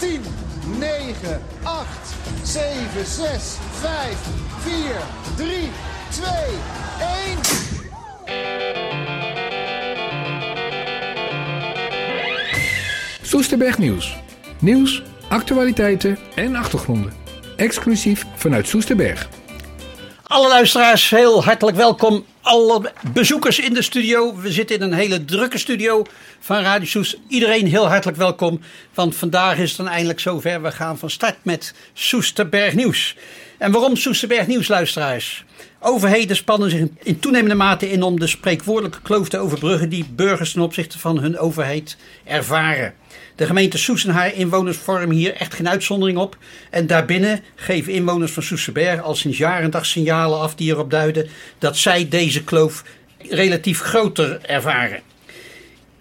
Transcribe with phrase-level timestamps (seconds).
[0.00, 0.20] 10,
[0.78, 1.86] 9, 8,
[2.42, 4.16] 7, 6, 5,
[4.60, 4.96] 4,
[5.36, 5.70] 3,
[6.10, 6.28] 2,
[7.00, 7.38] 1.
[13.22, 14.16] Soesterberg Nieuws.
[14.60, 17.12] Nieuws, actualiteiten en achtergronden.
[17.56, 19.28] Exclusief vanuit Soesterberg.
[20.22, 22.24] Alle luisteraars, heel hartelijk welkom.
[22.46, 24.36] Alle bezoekers in de studio.
[24.36, 26.04] We zitten in een hele drukke studio
[26.40, 27.16] van Radio Soes.
[27.28, 28.60] Iedereen heel hartelijk welkom.
[28.94, 30.62] Want vandaag is het dan eindelijk zover.
[30.62, 33.16] We gaan van start met Soesterberg Nieuws.
[33.58, 35.44] En waarom Soesterberg Nieuws, luisteraars?
[35.80, 40.52] Overheden spannen zich in toenemende mate in om de spreekwoordelijke kloof te overbruggen die burgers
[40.52, 42.94] ten opzichte van hun overheid ervaren.
[43.36, 46.36] De gemeente Soes en haar inwoners vormen hier echt geen uitzondering op.
[46.70, 51.28] En daarbinnen geven inwoners van Soesterberg al sinds jaren dag signalen af die erop duiden
[51.58, 52.84] dat zij deze kloof
[53.28, 55.00] relatief groter ervaren.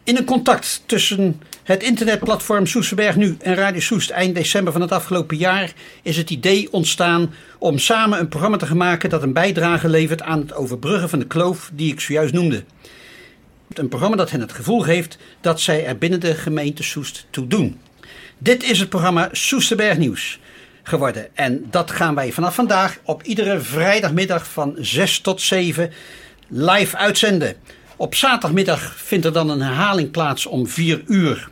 [0.03, 4.91] In een contact tussen het internetplatform Soesterberg Nu en Radio Soest eind december van het
[4.91, 9.33] afgelopen jaar is het idee ontstaan om samen een programma te gaan maken dat een
[9.33, 12.63] bijdrage levert aan het overbruggen van de kloof die ik zojuist noemde.
[13.73, 17.47] Een programma dat hen het gevoel geeft dat zij er binnen de gemeente Soest toe
[17.47, 17.79] doen.
[18.37, 20.39] Dit is het programma Soesterberg Nieuws
[20.83, 21.35] geworden.
[21.35, 25.91] En dat gaan wij vanaf vandaag op iedere vrijdagmiddag van 6 tot 7
[26.47, 27.55] live uitzenden.
[27.95, 31.49] Op zaterdagmiddag vindt er dan een herhaling plaats om 4 uur.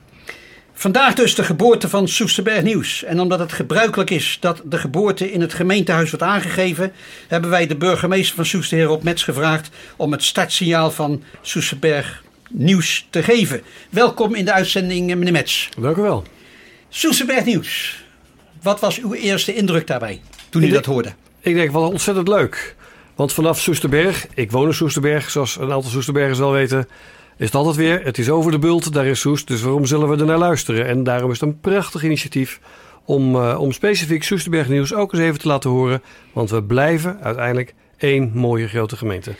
[0.83, 3.03] Vandaag dus de geboorte van Soesterberg Nieuws.
[3.03, 6.91] En omdat het gebruikelijk is dat de geboorte in het gemeentehuis wordt aangegeven,
[7.27, 12.23] hebben wij de burgemeester van Soester, heer Rob Mets, gevraagd om het startsignaal van Soesterberg
[12.49, 13.61] Nieuws te geven.
[13.89, 15.69] Welkom in de uitzending, meneer Mets.
[15.79, 16.23] Dank u wel.
[16.89, 18.03] Soesterberg Nieuws.
[18.61, 21.13] Wat was uw eerste indruk daarbij toen u dat hoorde?
[21.39, 22.75] Ik denk wel ontzettend leuk.
[23.15, 26.87] Want vanaf Soesterberg, ik woon in Soesterberg, zoals een aantal Soesterbergers wel weten,
[27.37, 28.03] is het altijd weer.
[28.03, 30.87] Het is over de bult, daar is Soest, dus waarom zullen we er naar luisteren?
[30.87, 32.59] En daarom is het een prachtig initiatief
[33.05, 36.01] om, uh, om specifiek Soesterberg nieuws ook eens even te laten horen.
[36.33, 39.31] Want we blijven uiteindelijk één mooie grote gemeente.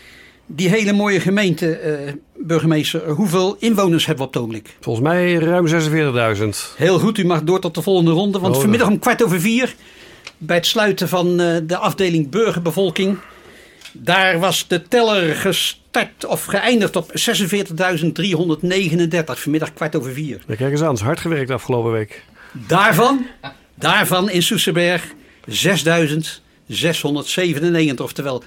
[0.45, 4.77] Die hele mooie gemeente, uh, burgemeester, hoeveel inwoners hebben we op het ogenblik?
[4.79, 6.75] Volgens mij ruim 46.000.
[6.77, 8.39] Heel goed, u mag door tot de volgende ronde.
[8.39, 9.75] Want Oh, vanmiddag om kwart over vier,
[10.37, 13.17] bij het sluiten van uh, de afdeling burgerbevolking,
[13.93, 17.15] daar was de teller gestart of geëindigd op 46.339.
[19.25, 20.41] Vanmiddag kwart over vier.
[20.47, 22.23] Ja, kijk eens aan, het is hard gewerkt afgelopen week.
[22.51, 23.25] Daarvan,
[23.75, 25.13] daarvan in Soesterberg
[25.49, 25.55] 6.697,
[27.95, 28.43] oftewel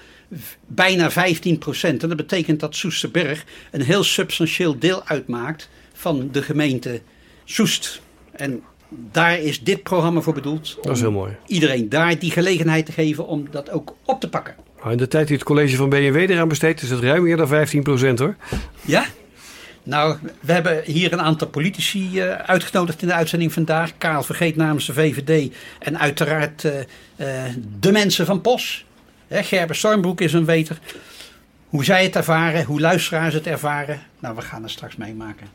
[0.67, 2.03] bijna 15 procent.
[2.03, 7.01] En dat betekent dat Soesterberg een heel substantieel deel uitmaakt van de gemeente
[7.45, 8.01] Soest.
[8.33, 10.79] En daar is dit programma voor bedoeld.
[10.83, 11.37] Dat is heel mooi.
[11.47, 14.66] Iedereen daar die gelegenheid te geven om dat ook op te pakken.
[14.87, 17.37] Nou, in de tijd die het college van BMW eraan besteedt, is het ruim meer
[17.37, 18.37] dan 15 procent hoor.
[18.81, 19.07] Ja?
[19.83, 23.93] Nou, we hebben hier een aantal politici uh, uitgenodigd in de uitzending vandaag.
[23.99, 26.73] Karel Vergeet namens de VVD en uiteraard uh,
[27.17, 27.45] uh,
[27.79, 28.85] de mensen van POS.
[29.29, 30.79] Hè, Gerber Stormbroek is een weter.
[31.69, 34.01] Hoe zij het ervaren, hoe luisteraars het ervaren.
[34.19, 35.47] Nou, we gaan het straks meemaken.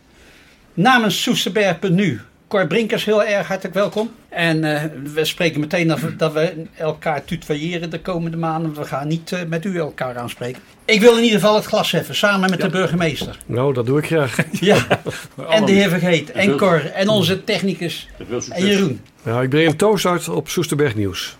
[0.73, 4.11] Namens Soesterberg.nu, Cor Brinkers, heel erg hartelijk welkom.
[4.29, 4.81] En uh,
[5.13, 8.73] we spreken meteen dat we, dat we, elkaar tutoyeren de komende maanden.
[8.73, 10.61] We gaan niet uh, met u elkaar aanspreken.
[10.85, 12.65] Ik wil in ieder geval het glas heffen, samen met ja.
[12.65, 13.37] de burgemeester.
[13.45, 14.37] Nou, dat doe ik graag.
[14.59, 14.85] ja,
[15.49, 18.07] en de heer Vergeet, en Cor, en onze technicus,
[18.49, 19.01] en Jeroen.
[19.25, 21.37] Ja, ik breng een toast uit op Soesterberg Nieuws.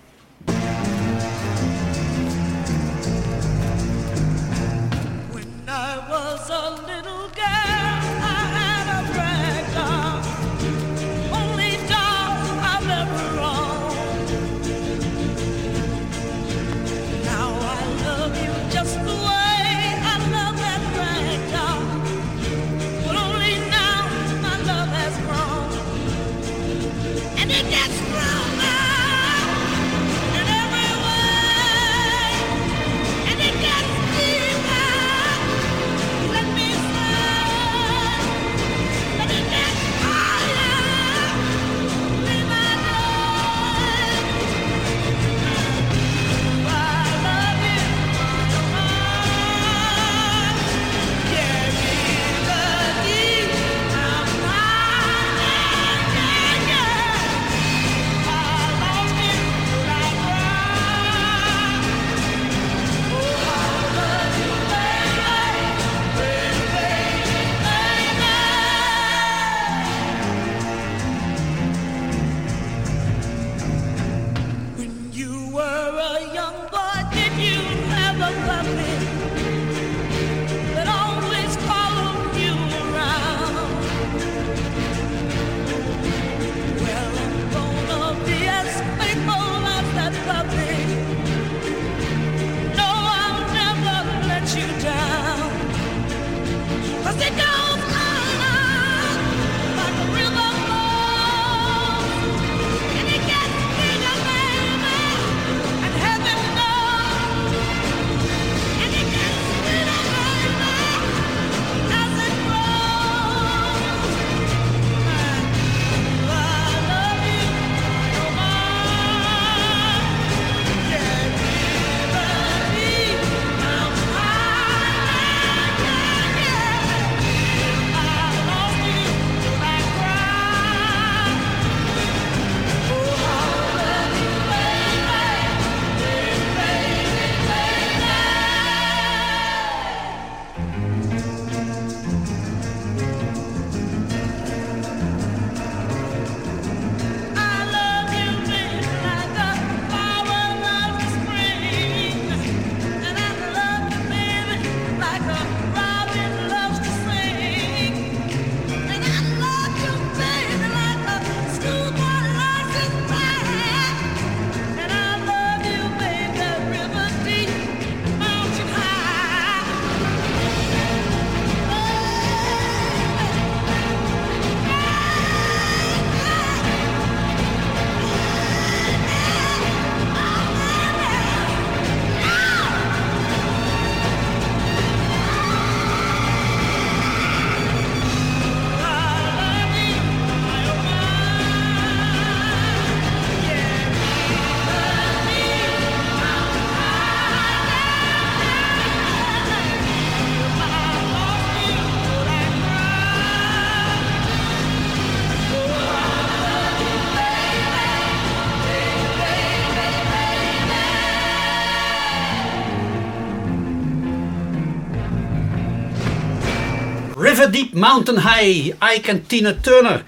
[217.21, 220.03] River Deep Mountain High, Ike en Tina Turner.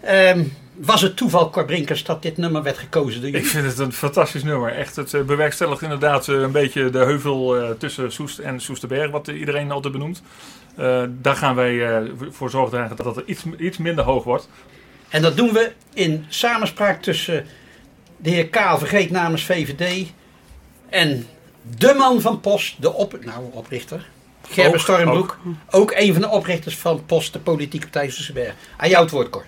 [0.00, 3.92] Ehm, was het toeval, Corbrinkers, dat dit nummer werd gekozen door Ik vind het een
[3.92, 4.72] fantastisch nummer.
[4.72, 9.10] Echt, het eh, bewerkstelligt inderdaad eh, een beetje de heuvel eh, tussen Soest en Soesterberg,
[9.10, 10.22] wat iedereen altijd benoemt.
[11.08, 14.48] Daar gaan wij voor zorgen dragen dat het iets, iets minder hoog wordt.
[15.08, 17.46] En dat doen we in samenspraak tussen
[18.16, 20.06] de heer Kaal Vergeet namens VVD
[20.88, 21.26] en
[21.76, 24.06] de man van Post, de op, nou, oprichter,
[24.50, 25.38] Gerben Ook, Stormbroek.
[25.70, 25.92] Ook.
[25.94, 28.54] een van de oprichters van Post, de politieke partij Soesterberg.
[28.76, 29.44] Aan jou het woord, Cor.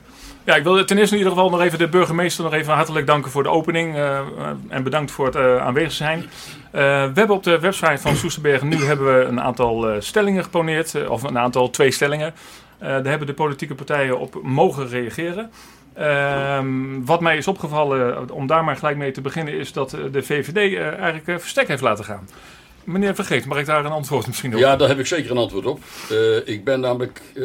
[0.48, 3.06] Ja, ik wil ten eerste in ieder geval nog even de burgemeester nog even hartelijk
[3.06, 3.96] danken voor de opening.
[3.96, 4.20] eh,
[4.68, 6.18] en bedankt voor het eh, aanwezig zijn.
[6.18, 11.08] Eh, we hebben op de website van Soesterberg nu hebben we een aantal stellingen geponeerd.
[11.08, 12.34] of een aantal, twee stellingen.
[12.78, 15.50] Daar hebben de politieke partijen op mogen reageren.
[15.94, 20.22] Ehm, wat mij is opgevallen, om daar maar gelijk mee te beginnen, is dat de
[20.22, 22.28] VVD eigenlijk verstek heeft laten gaan.
[22.88, 24.60] Meneer Vergeet, mag ik daar een antwoord misschien op?
[24.60, 25.80] Ja, daar heb ik zeker een antwoord op.
[26.10, 27.20] Eh, ik ben namelijk.
[27.34, 27.42] eh,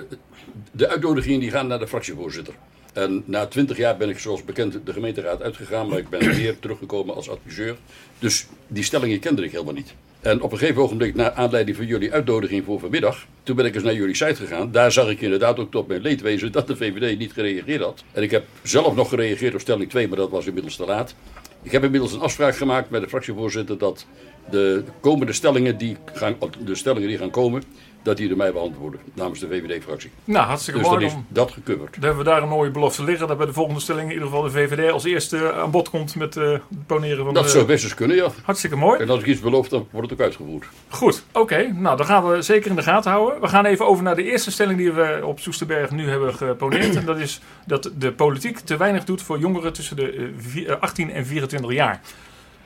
[0.72, 2.54] de uitnodigingen die gaan naar de fractievoorzitter.
[2.94, 6.60] En na twintig jaar ben ik zoals bekend de gemeenteraad uitgegaan, maar ik ben weer
[6.60, 7.76] teruggekomen als adviseur.
[8.20, 9.94] Dus die stellingen kende ik helemaal niet.
[10.22, 13.76] En op een gegeven ogenblik, naar aanleiding van jullie uitnodiging voor vanmiddag, toen ben ik
[13.76, 14.72] eens naar jullie site gegaan.
[14.72, 18.04] Daar zag ik inderdaad ook tot mijn leedwezen dat de VVD niet gereageerd had.
[18.12, 21.16] En ik heb zelf nog gereageerd op stelling 2, maar dat was inmiddels te laat.
[21.62, 24.06] Ik heb inmiddels een afspraak gemaakt met de fractievoorzitter dat
[24.50, 26.36] de komende stellingen die gaan,
[26.66, 27.64] de stellingen die gaan komen,
[28.02, 30.10] dat die door mij beantwoorden namens de VVD-fractie.
[30.24, 31.08] Nou, hartstikke Dus dan mooi.
[31.10, 31.94] is Dan, dat gecoverd.
[31.94, 33.28] dan hebben we daar een mooie belofte liggen.
[33.28, 36.16] Dat bij de volgende stelling in ieder geval de VVD als eerste aan bod komt
[36.16, 37.50] met eh, het poneren van Dat de...
[37.50, 38.28] zou best eens kunnen, ja.
[38.44, 39.00] Hartstikke mooi.
[39.00, 40.66] En als ik iets beloof, dan wordt het ook uitgevoerd.
[40.90, 41.74] Goed, oké.
[41.76, 43.42] Nou, dan gaan we zeker in de gaten houden.
[43.42, 46.96] We gaan even over naar de eerste stelling die we op Soesterberg nu hebben geponeerd.
[46.96, 50.66] en dat is dat de politiek te weinig doet voor jongeren tussen de eh, vi-
[50.66, 52.02] eh, 18 en 24 jaar.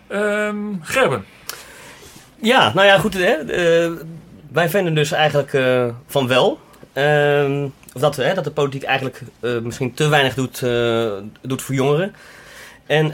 [0.07, 1.25] Ehm, Gerben,
[2.41, 3.13] Ja, nou ja, goed.
[3.13, 3.91] Hè, eh,
[4.51, 6.60] wij vinden dus eigenlijk eh, van wel.
[6.94, 10.60] Ehm, of dat, hè, dat de politiek eigenlijk eh, misschien te weinig doet,
[11.41, 12.15] doet voor jongeren.
[12.86, 13.06] En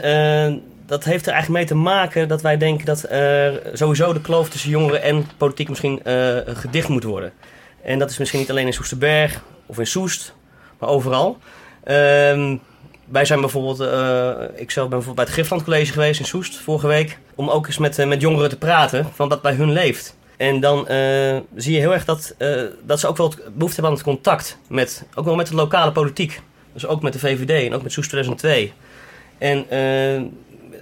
[0.86, 3.08] dat heeft er eigenlijk mee te maken dat wij denken dat
[3.72, 6.00] sowieso de kloof tussen jongeren en politiek misschien
[6.46, 7.32] gedicht moet worden.
[7.82, 10.34] En dat is misschien niet alleen in Soesterberg of in Soest,
[10.78, 11.38] maar overal.
[11.84, 12.56] Ehm,
[13.08, 16.56] wij zijn bijvoorbeeld, eh, ik zelf ben bijvoorbeeld bij het Griffland College geweest in Soest
[16.56, 17.18] vorige week.
[17.34, 20.16] Om ook eens met, eh, met jongeren te praten van wat bij hun leeft.
[20.36, 22.34] En dan eh, zie je heel erg dat,
[22.82, 24.58] dat ze ook wel behoefte hebben aan het contact.
[24.68, 26.40] Met, ook wel met de lokale politiek.
[26.72, 28.72] Dus ook met de VVD en ook met Soest 2002.
[29.38, 29.66] En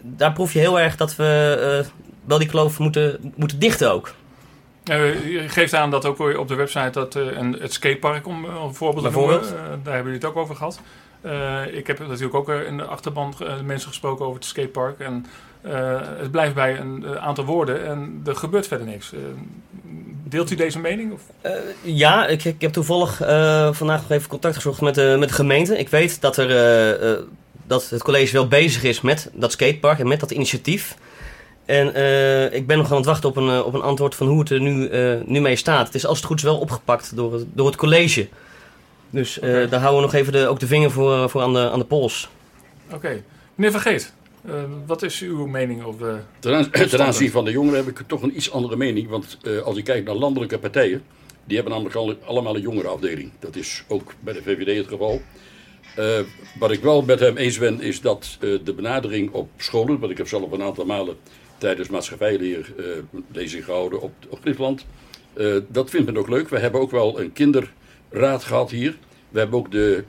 [0.03, 1.85] daar proef je heel erg dat we
[2.25, 4.15] wel die kloof moeten, moeten dichten ook.
[4.85, 9.13] je geeft aan dat ook op de website dat een, het skatepark, om een voorbeeld
[9.13, 9.41] te noemen,
[9.83, 10.81] daar hebben jullie het ook over gehad.
[11.23, 14.99] Eh, ik heb natuurlijk ook eh, in de achterban eh, mensen gesproken over het skatepark.
[14.99, 15.27] En
[16.17, 19.13] het blijft bij een aantal woorden en er gebeurt verder niks.
[20.25, 21.13] Deelt u deze mening?
[21.13, 21.21] Of?
[21.83, 23.17] Ja, ik, ik heb toevallig
[23.73, 25.79] vandaag nog even contact gezocht met de, met de gemeente.
[25.79, 27.25] Ik weet dat, er,
[27.67, 30.97] dat het college wel bezig is met dat skatepark en met dat initiatief.
[31.65, 31.87] En
[32.53, 34.61] ik ben nog aan het wachten op een, op een antwoord van hoe het er
[34.61, 34.91] nu,
[35.27, 35.87] nu mee staat.
[35.87, 38.29] Het is als het goed is wel opgepakt door door het college.
[39.13, 41.71] Dus eh, daar houden we nog even de, ook de vinger voor, voor aan, de,
[41.71, 42.29] aan de pols.
[42.93, 43.23] Oké.
[43.55, 44.13] Meneer Vergeet,
[44.45, 44.55] eh,
[44.87, 46.25] wat is uw mening over...
[46.39, 49.09] Ten, aan- ten aanzien van de jongeren heb ik toch een iets andere mening.
[49.09, 51.03] Want eh, als ik kijk naar landelijke partijen,
[51.45, 53.31] die hebben namelijk al- allemaal een jongerenafdeling.
[53.39, 55.23] Dat is ook bij de VVD het geval.
[55.97, 56.21] Eh,
[56.59, 60.13] wat ik wel met hem eens ben, is dat eh, de benadering op scholen, want
[60.13, 61.17] ik heb zelf een aantal malen
[61.59, 62.85] tijdens maatschappijleer eh
[63.33, 64.39] lezing gehouden op, op.
[65.35, 66.49] Eh, dat vindt men ook leuk.
[66.49, 67.33] We hebben ook wel een
[68.13, 68.97] kinderraad gehad hier.
[69.29, 70.05] We hebben ook de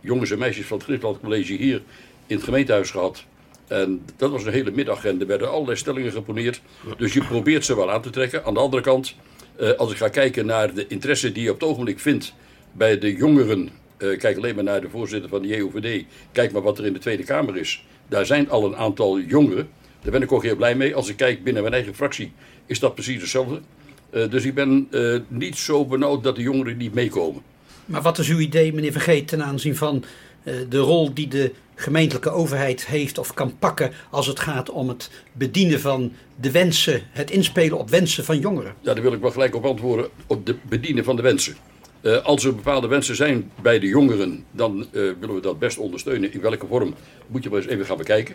[0.00, 1.82] jongens en meisjes van het Friesland College hier
[2.26, 3.24] in het gemeentehuis gehad.
[3.66, 6.60] En dat was een hele middag en er werden allerlei stellingen geponeerd.
[6.96, 8.44] Dus je probeert ze wel aan te trekken.
[8.44, 9.14] Aan de andere kant,
[9.56, 12.34] eh, als ik ga kijken naar de interesse die je op het ogenblik vindt
[12.72, 13.70] bij de jongeren.
[13.96, 16.04] eh, kijk alleen maar naar de voorzitter van de JOVD.
[16.32, 17.84] Kijk maar wat er in de Tweede Kamer is.
[18.08, 19.68] Daar zijn al een aantal jongeren.
[20.02, 20.94] Daar ben ik ook heel blij mee.
[20.94, 22.32] Als ik kijk binnen mijn eigen fractie,
[22.66, 23.60] is dat precies hetzelfde.
[24.10, 27.42] Eh, dus ik ben eh, niet zo benauwd dat de jongeren niet meekomen.
[27.84, 30.04] Maar wat is uw idee, meneer Vergeet, ten aanzien van
[30.42, 34.88] eh, de rol die de gemeentelijke overheid heeft of kan pakken als het gaat om
[34.88, 38.74] het bedienen van de wensen, het inspelen op wensen van jongeren?
[38.80, 41.56] Ja, daar wil ik wel gelijk op antwoorden op de bedienen van de wensen.
[42.22, 46.32] Als er bepaalde wensen zijn bij de jongeren, dan willen we dat best ondersteunen.
[46.32, 46.94] In welke vorm
[47.26, 48.34] moet je maar eens even gaan bekijken.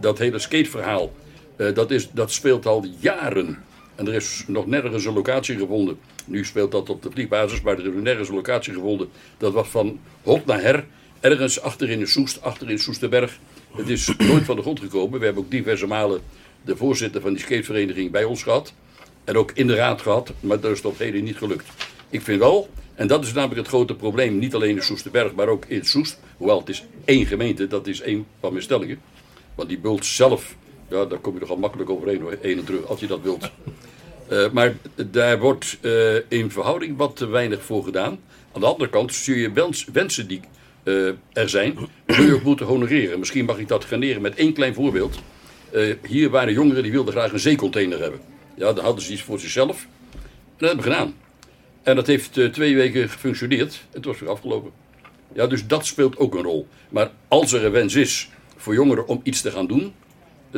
[0.00, 1.12] Dat hele skateverhaal,
[1.56, 3.58] dat, is, dat speelt al jaren.
[3.96, 5.98] En er is nog nergens een locatie gevonden.
[6.24, 9.08] Nu speelt dat op de vliegbasis, maar er is nergens een locatie gevonden.
[9.38, 10.86] Dat was van hot naar her,
[11.20, 13.38] ergens achter in de Soest, achter in Soesterberg.
[13.76, 15.18] Het is nooit van de grond gekomen.
[15.18, 16.20] We hebben ook diverse malen
[16.64, 18.72] de voorzitter van die skatevereniging bij ons gehad.
[19.24, 21.66] En ook in de raad gehad, maar dat is tot heden niet gelukt.
[22.10, 25.48] ik vind wel, en dat is namelijk het grote probleem, niet alleen in Soesterberg, maar
[25.48, 26.20] ook in Soest.
[26.36, 29.00] Hoewel het is één gemeente, dat is één van mijn stellingen.
[29.54, 30.56] Want die bult zelf,
[30.88, 33.50] ja, daar kom je nogal makkelijk overheen hoor, en terug, als je dat wilt.
[34.28, 34.76] Eh, maar
[35.10, 38.18] daar wordt eh, in verhouding wat te weinig voor gedaan.
[38.52, 40.40] Aan de andere kant zul je wens, wensen die
[40.82, 43.18] eh, er zijn, zul je ook moeten honoreren.
[43.18, 45.18] Misschien mag ik dat garneren met één klein voorbeeld.
[46.06, 48.20] Hier waren jongeren die wilden graag een zeecontainer hebben.
[48.54, 49.86] Ja, dan hadden ze iets voor zichzelf.
[50.12, 50.18] En
[50.56, 51.14] dat hebben we gedaan.
[51.82, 53.84] En dat heeft twee weken gefunctioneerd.
[53.90, 54.70] Het was weer afgelopen.
[55.32, 56.68] Ja, dus dat speelt ook een rol.
[56.88, 59.92] Maar als er een wens is voor jongeren om iets te gaan doen,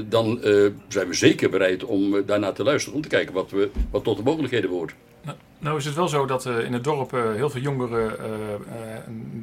[0.07, 0.53] dan eh,
[0.89, 2.97] zijn we zeker bereid om eh, daarnaar te luisteren.
[2.97, 4.95] Om te kijken wat, we, wat tot de mogelijkheden behoort.
[5.61, 8.13] Nou is het wel zo dat eh, in het dorp heel veel jongeren,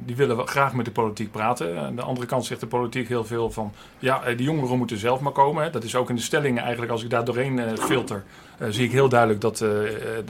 [0.06, 1.78] die willen graag met de politiek praten.
[1.80, 5.20] Aan de andere kant zegt de politiek heel veel van, ja, die jongeren moeten zelf
[5.20, 5.72] maar komen.
[5.72, 8.24] Dat is ook in de stellingen eigenlijk, als ik daar doorheen filter,
[8.70, 10.30] zie ik heel duidelijk dat, dat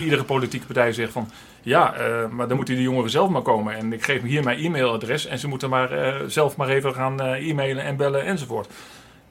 [0.00, 1.30] iedere politieke partij zegt van,
[1.62, 1.94] ja,
[2.30, 3.74] maar dan moeten die jongeren zelf maar komen.
[3.74, 7.84] En ik geef hier mijn e-mailadres en ze moeten maar zelf maar even gaan e-mailen
[7.84, 8.68] en bellen enzovoort.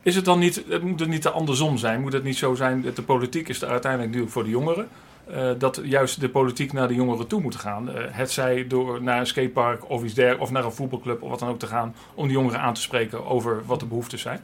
[0.05, 2.01] Is het dan niet, het moet het niet te andersom zijn?
[2.01, 4.87] Moet het niet zo zijn dat de politiek is er uiteindelijk natuurlijk voor de jongeren?
[5.31, 7.89] eh, dat juist de politiek naar de jongeren toe moet gaan.
[7.89, 11.29] Eh, het zij door naar een skatepark of iets dergelijks, of naar een voetbalclub of
[11.29, 14.21] wat dan ook te gaan, om de jongeren aan te spreken over wat de behoeftes
[14.21, 14.43] zijn.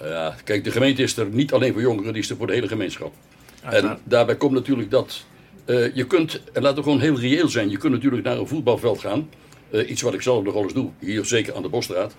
[0.00, 2.52] Ja, kijk, de gemeente is er niet alleen voor jongeren, die is er voor de
[2.52, 3.12] hele gemeenschap.
[3.62, 5.24] En daarbij komt natuurlijk dat
[5.64, 8.48] eh, je kunt, en laten we gewoon heel reëel zijn, je kunt natuurlijk naar een
[8.48, 9.28] voetbalveld gaan.
[9.70, 12.14] Eh, iets wat ik zelf nog wel eens doe, hier zeker aan de Bosstraat.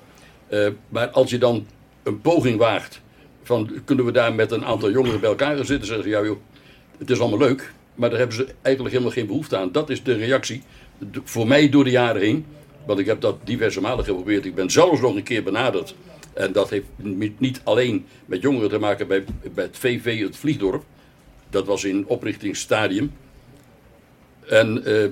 [0.48, 1.65] Eh, maar als je dan
[2.03, 3.01] een poging waagt
[3.43, 6.24] van kunnen we daar met een aantal jongeren bij elkaar gaan zitten, zeggen ze ja
[6.24, 6.38] joh,
[6.98, 9.72] het is allemaal leuk, maar daar hebben ze eigenlijk helemaal geen behoefte aan.
[9.72, 10.63] Dat is de reactie,
[11.24, 12.46] voor mij door de jaren heen.
[12.86, 14.46] Want ik heb dat diverse malen geprobeerd.
[14.46, 15.96] Ik ben zelfs nog een keer benaderd.
[16.34, 16.86] En dat heeft
[17.38, 20.84] niet- alleen met jongeren te maken bij, bij het VV, het Vliegdorp.
[21.50, 23.12] Dat was in oprichtingsstadium.
[24.48, 25.10] En eh,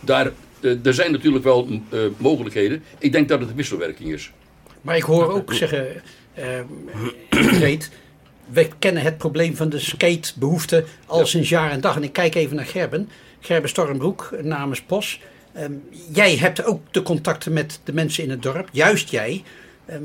[0.00, 2.82] daar, eh, er zijn natuurlijk wel eh, mogelijkheden.
[2.98, 4.32] Ik denk dat het een wisselwerking is.
[4.82, 6.02] Maar ik hoor ook zeggen,
[6.34, 6.44] eh
[7.30, 7.90] Greet,
[8.46, 11.96] we kennen het probleem van de skatebehoefte al sinds jaar en dag.
[11.96, 13.08] En ik kijk even naar Gerben,
[13.40, 15.20] Gerben Stormbroek namens POS.
[15.52, 15.72] Ehm,
[16.12, 19.42] jij hebt ook de contacten met de mensen in het dorp, juist jij.
[19.86, 20.02] Ehm,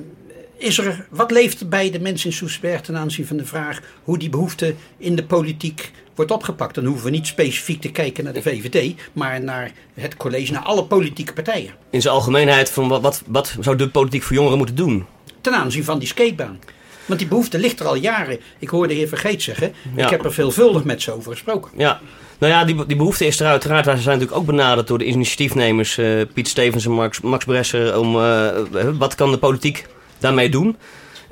[0.57, 4.17] is er, wat leeft bij de mensen in Soesberg ten aanzien van de vraag hoe
[4.17, 6.75] die behoefte in de politiek wordt opgepakt?
[6.75, 10.62] Dan hoeven we niet specifiek te kijken naar de VVD, maar naar het college, naar
[10.63, 11.74] alle politieke partijen.
[11.89, 15.05] In zijn algemeenheid van wat, wat, wat zou de politiek voor jongeren moeten doen?
[15.41, 16.60] ten aanzien van die skatebaan.
[17.05, 18.39] Want die behoefte ligt er al jaren.
[18.60, 20.03] Ik hoorde de heer Vergeet zeggen, Ja.
[20.05, 21.72] ik heb er veelvuldig met ze over gesproken.
[21.77, 22.00] Ja,
[22.38, 23.86] nou ja, die, die behoefte is er uiteraard.
[23.86, 28.00] Wij zijn natuurlijk ook benaderd door de initiatiefnemers eh, Piet Stevens en Max, Max Bresser.
[28.00, 28.50] Om eh,
[28.98, 29.86] wat kan de politiek
[30.20, 30.77] daarmee doen?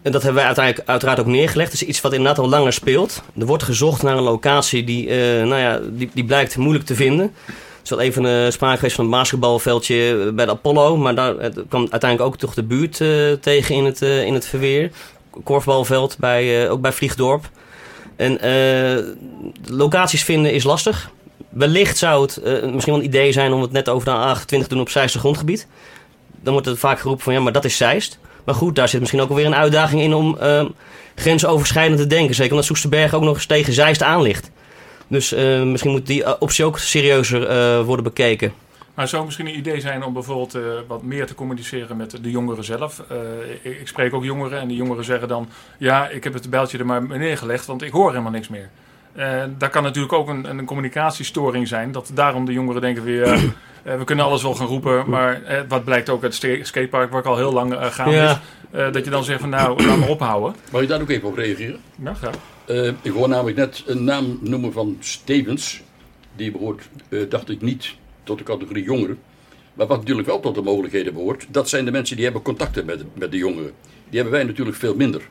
[0.02, 1.74] En dat hebben wij uiteindelijk uiteraard ook neergelegd.
[1.74, 3.24] Is iets wat inderdaad al langer speelt.
[3.40, 6.96] Er wordt gezocht naar een locatie die, eh, nou ja, die, die blijkt moeilijk te
[6.96, 7.26] vinden.
[7.46, 10.98] Er is wel even uh, sprake geweest van een basketbalveldje bij de Apollo.
[10.98, 14.34] Maar daar eh, kwam uiteindelijk ook toch de buurt eh, tegen in het, eh, in
[14.34, 14.92] het verweer.
[15.44, 17.50] Korfbalveld bij, eh, ook bij Vliegdorp.
[18.16, 19.04] En eh,
[19.64, 21.12] locaties vinden is lastig.
[21.50, 24.46] Wellicht zou het eh, misschien wel een idee zijn om het net over de A28
[24.46, 25.68] te doen op Zeist grondgebied.
[26.42, 28.20] Dan wordt er vaak geroepen van ja, maar dat is Zeist.
[28.44, 30.66] Maar goed, daar zit misschien ook alweer een uitdaging in om eh,
[31.16, 32.36] grensoverschrijdend te denken.
[32.36, 34.52] Zeker omdat Soesterberg ook nog eens tegen Zeist aan ligt.
[35.08, 38.54] Dus eh, misschien moet die optie ook serieuzer worden bekeken.
[38.96, 42.24] Maar het zou misschien een idee zijn om bijvoorbeeld eh, wat meer te communiceren met
[42.24, 43.04] de jongeren zelf.
[43.10, 43.18] Eh,
[43.64, 45.50] ik, ik spreek ook jongeren en die jongeren zeggen dan...
[45.78, 48.70] ja, ik heb het bijltje er maar neergelegd, want ik hoor helemaal niks meer.
[49.18, 51.92] Uh, daar kan natuurlijk ook een, een, communicatiestoring zijn.
[51.92, 53.34] Dat daarom de jongeren denken weer...
[53.34, 57.12] Uh, we kunnen alles wel gaan roepen, maar uh, wat blijkt ook uit het skatepark...
[57.12, 58.42] waar ik al heel lang uh, gaande ja.
[58.72, 58.94] is...
[58.94, 60.56] dat je dan zegt van nou, laat maar ophouden.
[60.72, 61.80] Mag ik daar ook even op reageren?
[62.04, 62.36] Ja, graag.
[63.02, 65.82] ik hoor namelijk net een naam noemen van Stevens.
[66.36, 66.90] Die behoort,
[67.30, 67.96] dacht ik, niet
[68.26, 69.20] tot de categorie jongeren.
[69.74, 72.86] Maar wat natuurlijk wel tot de mogelijkheden behoort, dat zijn de mensen die hebben contacten
[72.86, 73.72] met, met de jongeren.
[74.10, 75.22] Die hebben wij natuurlijk veel minder.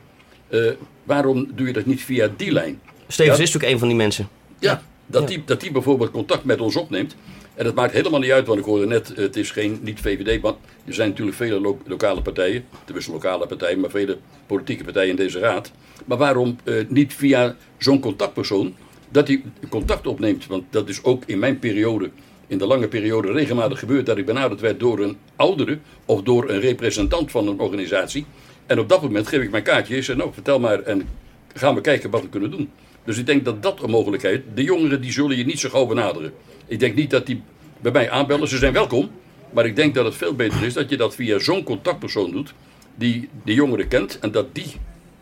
[0.49, 0.71] Uh,
[1.03, 2.81] waarom doe je dat niet via die lijn?
[3.07, 3.43] Stevens ja?
[3.43, 4.27] is natuurlijk een van die mensen.
[4.59, 5.27] Ja, dat, ja.
[5.27, 7.15] Die, dat die bijvoorbeeld contact met ons opneemt.
[7.55, 10.41] En dat maakt helemaal niet uit, want ik hoorde net, het is geen niet VVD,
[10.41, 10.53] maar
[10.85, 15.15] er zijn natuurlijk vele lo lokale partijen, tenminste lokale partijen, maar vele politieke partijen in
[15.15, 15.71] deze raad.
[16.05, 18.75] Maar waarom uh, niet via zo'n contactpersoon,
[19.09, 20.47] dat hij contact opneemt?
[20.47, 22.09] Want dat is ook in mijn periode
[22.47, 26.49] in de lange periode regelmatig gebeurd dat ik benaderd werd door een oudere of door
[26.49, 28.25] een representant van een organisatie.
[28.65, 31.07] En op dat moment geef ik mijn kaartje en nou vertel maar en
[31.53, 32.69] gaan we kijken wat we kunnen doen.
[33.03, 35.85] Dus ik denk dat dat een mogelijkheid, de jongeren die zullen je niet zo gauw
[35.85, 36.33] benaderen.
[36.67, 37.41] Ik denk niet dat die
[37.81, 39.09] bij mij aanbellen, ze zijn welkom.
[39.51, 42.53] Maar ik denk dat het veel beter is dat je dat via zo'n contactpersoon doet,
[42.95, 44.73] die de jongeren kent en dat die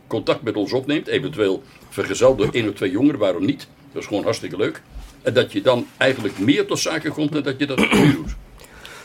[0.08, 1.08] contact met ons opneemt.
[1.08, 3.68] Eventueel vergezeld door één of twee jongeren, waarom niet?
[3.92, 4.82] Dat is gewoon hartstikke leuk.
[5.24, 8.36] En dat je dan eigenlijk meer tot zaken komt dan dat je dat nu doet.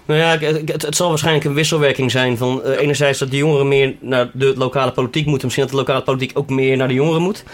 [0.09, 3.95] Nou ja, het, zal waarschijnlijk een wisselwerking zijn van eh, enerzijds dat de jongeren meer
[4.01, 5.45] naar de lokale politiek moeten.
[5.45, 7.45] Misschien dat de lokale politiek ook meer naar de jongeren moet.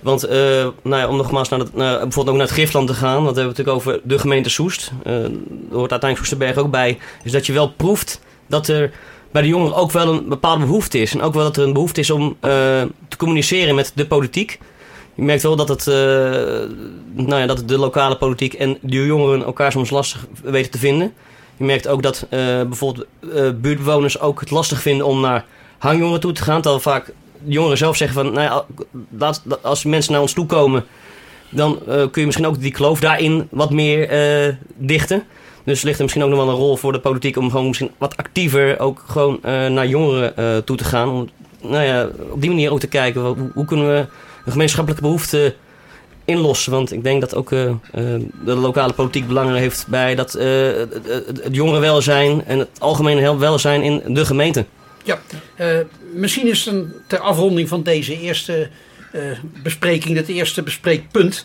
[0.00, 0.38] Want eh,
[0.82, 3.34] nou ja, om nogmaals naar, het, naar, bijvoorbeeld ook naar het Griftland te gaan, want
[3.34, 4.92] we hebben het natuurlijk over de gemeente Soest.
[5.02, 5.30] Eh daar
[5.70, 6.98] hoort uiteindelijk Soesterberg ook bij.
[7.22, 8.92] Is dat je wel proeft dat er
[9.30, 11.14] bij de jongeren ook wel een bepaalde behoefte is.
[11.14, 14.58] En ook wel dat er een behoefte is om te communiceren met de politiek.
[15.14, 15.94] Je merkt wel dat, het, eh,
[17.12, 21.12] nou ja, dat de lokale politiek en de jongeren elkaar soms lastig weten te vinden.
[21.56, 25.44] Je merkt ook dat eh, bijvoorbeeld eh, buurtbewoners ook het lastig vinden om naar
[25.78, 26.60] hangjongeren toe te gaan.
[26.60, 27.12] Terwijl vaak
[27.44, 28.64] jongeren zelf zeggen van, nou
[29.18, 30.84] ja, als mensen naar ons toe komen,
[31.48, 35.24] dan kun je misschien ook die kloof daarin wat meer dichten.
[35.64, 37.90] Dus ligt er misschien ook nog wel een rol voor de politiek om gewoon misschien
[37.98, 41.08] wat actiever ook gewoon naar jongeren toe te gaan.
[41.08, 41.28] Om
[41.60, 44.06] nou ja, op die manier ook te kijken, hoe kunnen we
[44.44, 45.54] een gemeenschappelijke behoefte
[46.24, 46.72] inlossen.
[46.72, 47.76] Want ik denk dat ook eh, eh,
[48.44, 50.92] de lokale politiek belang heeft bij dat, eh, het,
[51.26, 54.64] het, jongerenwelzijn en het algemene welzijn in de gemeente.
[55.04, 55.20] Ja,
[56.14, 58.68] misschien is het een, ter afronding van deze eerste
[59.62, 61.44] bespreking, het eerste bespreekpunt.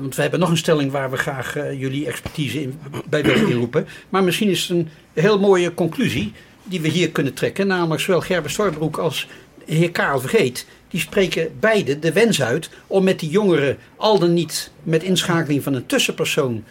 [0.00, 3.86] want we hebben nog een stelling waar we graag jullie expertise in, bij willen inroepen.
[4.08, 6.32] Maar misschien is het een heel mooie conclusie
[6.64, 7.66] die we hier kunnen trekken.
[7.66, 9.26] Namelijk zowel Gerber Storbroek als
[9.66, 10.66] de heer Karel Vergeet.
[10.88, 15.62] Die spreken beide de wens uit om met die jongeren, al dan niet met inschakeling
[15.62, 16.64] van een tussenpersoon,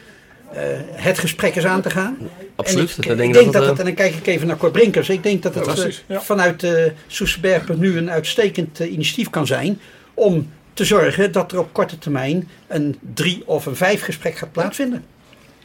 [0.51, 2.17] eh, het gesprek eens aan te gaan.
[2.55, 2.97] Absoluut.
[2.97, 4.57] En ik, Ik ik denk dat dat, dat, het, en dan kijk ik even naar
[4.57, 5.09] Cor Brinkers.
[5.09, 6.21] Ik denk dat het eh, ja.
[6.21, 9.79] vanuit uh, Soesterberg nu een uitstekend eh, initiatief kan zijn
[10.13, 14.51] om te zorgen dat er op korte termijn een drie of een vijf gesprek gaat
[14.51, 15.03] plaatsvinden.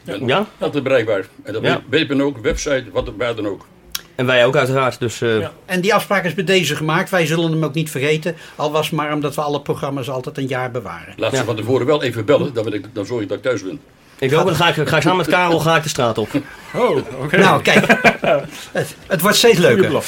[0.04, 0.46] En Ja.
[0.58, 1.26] Altijd bereikbaar.
[1.42, 1.82] En dat Ja.
[1.90, 3.66] weet men ook, website, wat waar dan ook.
[4.14, 4.98] En wij ook uiteraard.
[4.98, 5.52] Dus eh, Ja.
[5.66, 7.10] En die afspraak is bij deze gemaakt.
[7.10, 8.36] Wij zullen hem ook niet vergeten.
[8.56, 11.14] Al was het maar omdat we alle programma's altijd een jaar bewaren.
[11.16, 13.42] Laat ze van tevoren wel even bellen, dan, ben ik, dan zorg ik dat ik
[13.42, 13.80] thuis ben.
[14.18, 16.28] ik ook, dan ga ik, ga ik samen met Karel ga ik de straat op.
[16.74, 17.36] Oh, oké.
[17.36, 17.86] Nou, kijk.
[18.72, 20.02] het, het wordt steeds Goeie leuker.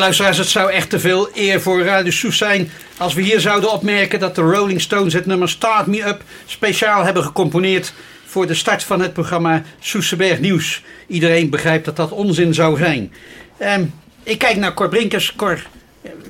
[0.00, 3.72] Luisteraars, het zou echt te veel eer voor Radio Soes zijn als we hier zouden
[3.72, 7.92] opmerken dat de Rolling Stones het nummer Start Me Up speciaal hebben gecomponeerd
[8.26, 10.82] voor de start van het programma Soesterberg Nieuws.
[11.06, 13.12] Iedereen begrijpt dat dat onzin zou zijn.
[13.58, 13.84] Ehm,
[14.22, 15.34] ik kijk naar Cor Brinkers.
[15.36, 15.62] Cor,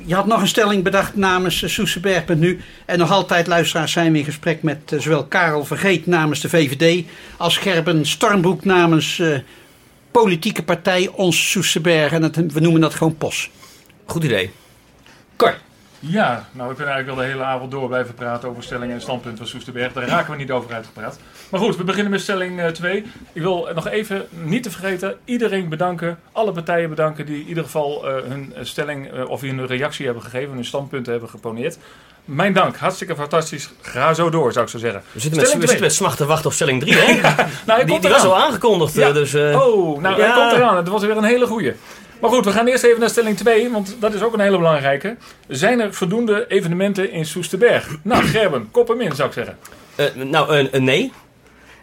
[0.04, 2.61] je had nog een stelling bedacht namens Soesterberg.nu.
[2.87, 6.48] En nog altijd, luisteraars, zijn we in gesprek met eh, zowel Karel Vergeet namens de
[6.48, 7.04] VVD...
[7.37, 9.38] als Gerben Stormbroek namens eh,
[10.11, 12.12] politieke partij Ons Soesterberg.
[12.12, 13.50] En we noemen dat gewoon POS.
[14.11, 14.51] Goed idee.
[15.37, 15.55] Cor.
[15.99, 19.01] Ja, nou we kunnen eigenlijk wel de hele avond door blijven praten over stellingen en
[19.01, 19.92] standpunten van Soesterberg.
[19.92, 21.18] Daar raken we niet over uitgepraat.
[21.51, 23.05] Maar goed, we beginnen met stelling 2.
[23.33, 26.18] Ik wil nog even, niet te vergeten, iedereen bedanken.
[26.33, 30.23] Alle partijen bedanken die in ieder geval uh, hun stelling uh, of hun reactie hebben
[30.23, 30.55] gegeven.
[30.55, 31.79] Hun standpunten hebben geponeerd.
[32.25, 33.70] Mijn dank, hartstikke fantastisch.
[33.81, 35.03] Ga zo door, zou ik zo zeggen.
[35.12, 37.20] We zitten, met, we zitten met smachten wachten op stelling 3, hè?
[37.66, 38.94] nou, die, die was al aangekondigd.
[38.94, 39.12] Ja.
[39.12, 40.25] Dus, uh, oh, nou, ja.
[40.25, 40.77] hij komt eraan.
[40.77, 41.75] Het was weer een hele goeie.
[42.20, 44.56] Maar goed, we gaan eerst even naar stelling 2, want dat is ook een hele
[44.56, 45.16] belangrijke.
[45.48, 47.96] Zijn er voldoende evenementen in Soesterberg?
[48.02, 49.59] Nou, Gerben, kop hem in, zou ik zeggen.
[49.96, 51.12] Uh, nou, uh, nee.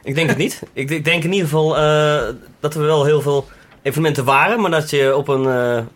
[0.03, 0.61] Ik denk het niet.
[0.73, 1.69] Ik, ik, denk in ieder geval
[2.59, 3.47] dat er wel heel veel
[3.81, 5.41] evenementen waren, maar dat je op een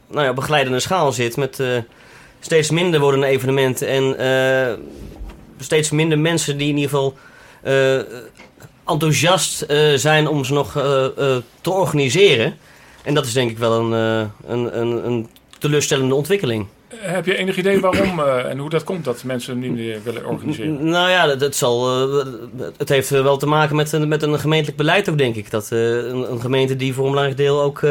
[0.08, 1.64] nou ja, schaal zit met
[2.40, 4.16] steeds minder wordende evenementen en
[5.60, 7.18] steeds minder mensen die in ieder geval
[8.86, 10.72] enthousiast zijn om ze nog
[11.62, 12.58] te organiseren.
[13.04, 15.28] En dat is denk ik wel een, uh, een, een, een
[15.60, 16.68] teleurstellende ontwikkeling.
[16.96, 20.26] Heb je enig idee waarom uh, en hoe dat komt dat mensen niet meer willen
[20.26, 20.90] organiseren?
[20.90, 22.26] Nou ja, dat, dat zal, uh,
[22.78, 25.52] het heeft wel te maken met, een, met een gemeentelijk beleid ook, denk ik.
[25.52, 27.82] Dat een, een, gemeente die voor een belangrijk deel ook...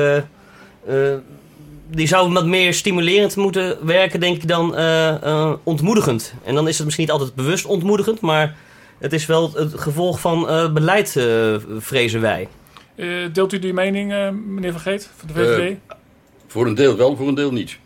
[1.90, 4.76] die zou wat meer stimulerend moeten werken, denk ik, dan
[5.62, 6.34] ontmoedigend.
[6.44, 8.56] En dan is het misschien niet altijd bewust ontmoedigend, maar
[8.98, 11.16] het is wel het gevolg van beleid,
[11.78, 12.48] vrezen wij.
[13.00, 15.70] Uh, deelt u die mening, uh, meneer Vergeet, van de VVD?
[15.70, 15.76] Uh,
[16.46, 17.78] voor een deel wel, voor een deel niet.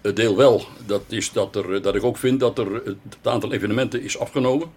[0.00, 3.52] Het deel wel, dat is dat, er, dat ik ook vind dat er het aantal
[3.52, 4.68] evenementen is afgenomen.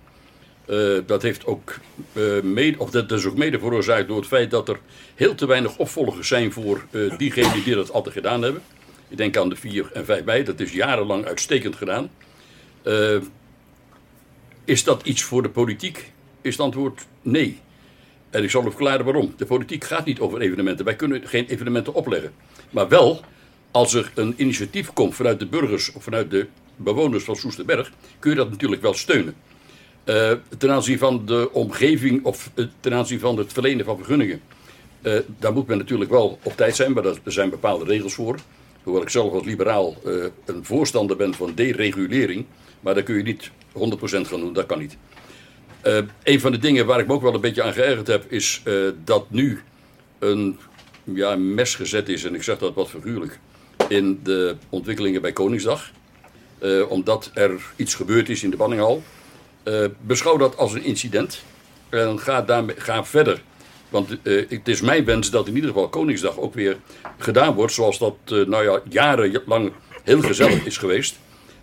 [1.06, 1.80] dat, heeft ook,
[2.44, 4.80] mede, of dat is ook mede veroorzaakt door het feit dat er
[5.16, 6.86] heel te weinig opvolgers zijn voor
[7.18, 8.62] diegenen die dat altijd gedaan hebben.
[9.08, 12.10] Ik denk aan de 4 en 5 mei, dat is jarenlang uitstekend gedaan.
[14.66, 16.12] is dat iets voor de politiek?
[16.42, 17.60] Is het antwoord nee.
[18.34, 19.34] En ik zal u verklaren waarom.
[19.38, 20.86] De politiek gaat niet over evenementen.
[20.86, 22.34] Wij kunnen geen evenementen opleggen.
[22.70, 23.22] Maar wel,
[23.72, 28.30] als er een initiatief komt vanuit de burgers of vanuit de bewoners van Soesterberg, kun
[28.30, 29.36] je dat natuurlijk wel steunen.
[30.06, 34.42] Uh, ten aanzien van de omgeving of uh, ten aanzien van het verlenen van vergunningen.
[35.02, 38.40] Uh, daar moet men natuurlijk wel op tijd zijn, maar er zijn bepaalde regels voor.
[38.84, 39.96] Hoewel ik zelf als liberaal
[40.46, 42.46] een voorstander ben van deregulering.
[42.80, 44.98] Maar daar kun je niet 100% gaan doen, dat kan niet.
[45.84, 48.32] Uh, een van de dingen waar ik me ook wel een beetje aan geërgerd heb,
[48.32, 49.62] is uh, dat nu
[50.20, 50.60] een
[51.04, 53.40] ja, mes gezet is, en ik zeg dat wat figuurlijk,
[53.88, 55.92] in de ontwikkelingen bij Koningsdag.
[56.62, 59.04] Uh, omdat er iets gebeurd is in de Banninghal.
[60.02, 61.44] beschouw dat als een incident
[61.90, 63.42] en ga, daarmee, ga verder.
[63.90, 66.78] Want het is mijn wens dat in ieder geval Koningsdag ook weer
[67.18, 69.72] gedaan wordt zoals dat nou ja, jarenlang
[70.04, 71.16] heel gezellig is geweest.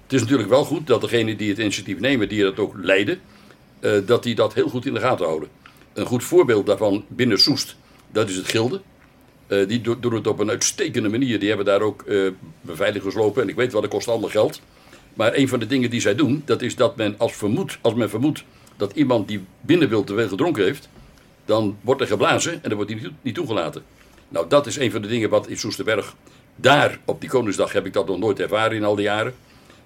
[0.03, 3.21] Het is natuurlijk wel goed dat degenen die het initiatief nemen, die dat ook leiden,
[3.81, 5.49] uh, dat die dat heel goed in de gaten houden.
[5.93, 7.77] Een goed voorbeeld daarvan binnen Soest,
[8.13, 8.81] dat is het Gilde.
[9.49, 11.39] Uh, die do doen het op een uitstekende manier.
[11.39, 13.43] Die hebben daar ook uh, beveiligers lopen.
[13.43, 14.61] En ik weet wel, dat kost allemaal geld.
[15.15, 17.95] Maar een van de dingen die zij doen, dat is dat men als, vermoed, als
[17.95, 18.45] men vermoedt
[18.77, 20.89] dat iemand die binnen wil te veel gedronken heeft,
[21.45, 23.83] dan wordt er geblazen en dan wordt hij niet, niet toegelaten.
[24.29, 26.15] Nou, dat is een van de dingen wat in Soesterberg,
[26.57, 29.35] daar op die Koningsdag heb ik dat nog nooit ervaren in al die jaren.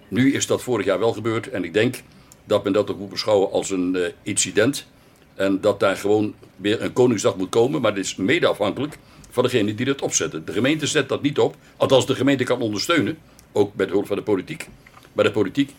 [0.08, 2.02] Nu is dat vorig jaar wel gebeurd en ik denk
[2.44, 4.86] dat men dat ook moet beschouwen als een uh, incident.
[5.34, 7.80] En dat daar gewoon weer een Koningsdag moet komen.
[7.80, 8.98] Maar dit is mede afhankelijk
[9.30, 10.44] van degene die dat opzetten.
[10.44, 11.56] De gemeente zet dat niet op.
[11.76, 13.18] Althans, de gemeente kan ondersteunen.
[13.52, 14.68] Ook met hulp van de politiek.
[15.12, 15.70] Maar de politiek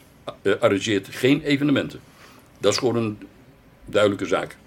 [0.42, 2.00] uh, arrangeert geen evenementen.
[2.60, 3.18] Dat is gewoon een
[3.86, 4.58] duidelijke zaak.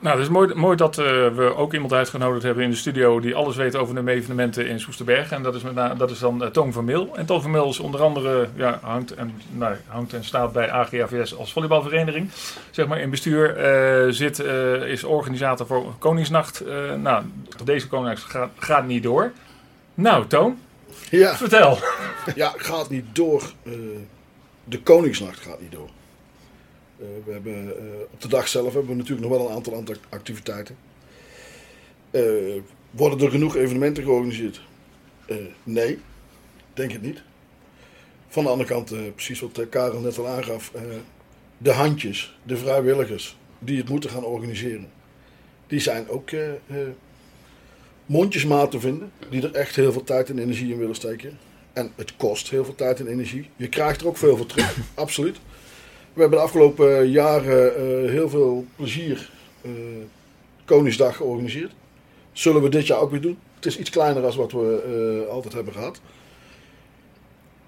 [0.00, 3.20] Nou, het is mooi, mooi dat uh, we ook iemand uitgenodigd hebben in de studio
[3.20, 5.30] die alles weet over de evenementen in Soesterberg.
[5.30, 7.16] En dat is, met na, dat is dan uh, Toon van Meel.
[7.16, 10.70] En Toon van Meel is onder andere, ja, hangt, en, nou, hangt en staat bij
[10.70, 12.30] AGAVS als volleybalvereniging.
[12.70, 13.56] Zeg maar in bestuur
[14.06, 14.38] uh, zit,
[14.86, 16.64] is organisator voor Koningsnacht.
[16.96, 17.24] nou,
[17.64, 19.32] deze Koningsnacht gaat, gaat niet door.
[19.94, 20.58] Nou, Toon,
[21.10, 21.36] ja.
[21.36, 21.78] vertel.
[22.34, 23.42] Ja, gaat niet door.
[24.64, 25.88] de Koningsnacht gaat niet door.
[26.98, 27.72] Uh, we hebben, uh,
[28.10, 30.76] op de dag zelf hebben we natuurlijk nog wel een aantal activiteiten.
[32.10, 34.66] Uh, worden er genoeg evenementen georganiseerd?
[35.62, 35.98] nee,
[36.74, 37.22] denk het niet.
[38.28, 40.72] Van de andere kant, precies wat Karel net al aangaf,
[41.58, 44.90] de handjes, de vrijwilligers die het moeten gaan organiseren,
[45.66, 46.30] die zijn ook
[48.06, 51.38] mondjesmaat te vinden, die er echt heel veel tijd en energie in willen steken.
[51.72, 53.50] En het kost heel veel tijd en energie.
[53.56, 55.36] Je krijgt er ook veel voor terug, absoluut.
[56.18, 59.30] We hebben de afgelopen jaren eh, heel veel plezier
[59.62, 59.70] eh,
[60.64, 61.72] Koningsdag georganiseerd.
[62.32, 63.38] Zullen we dit jaar ook weer doen.
[63.54, 66.00] Het is iets kleiner dan wat we eh, altijd hebben gehad.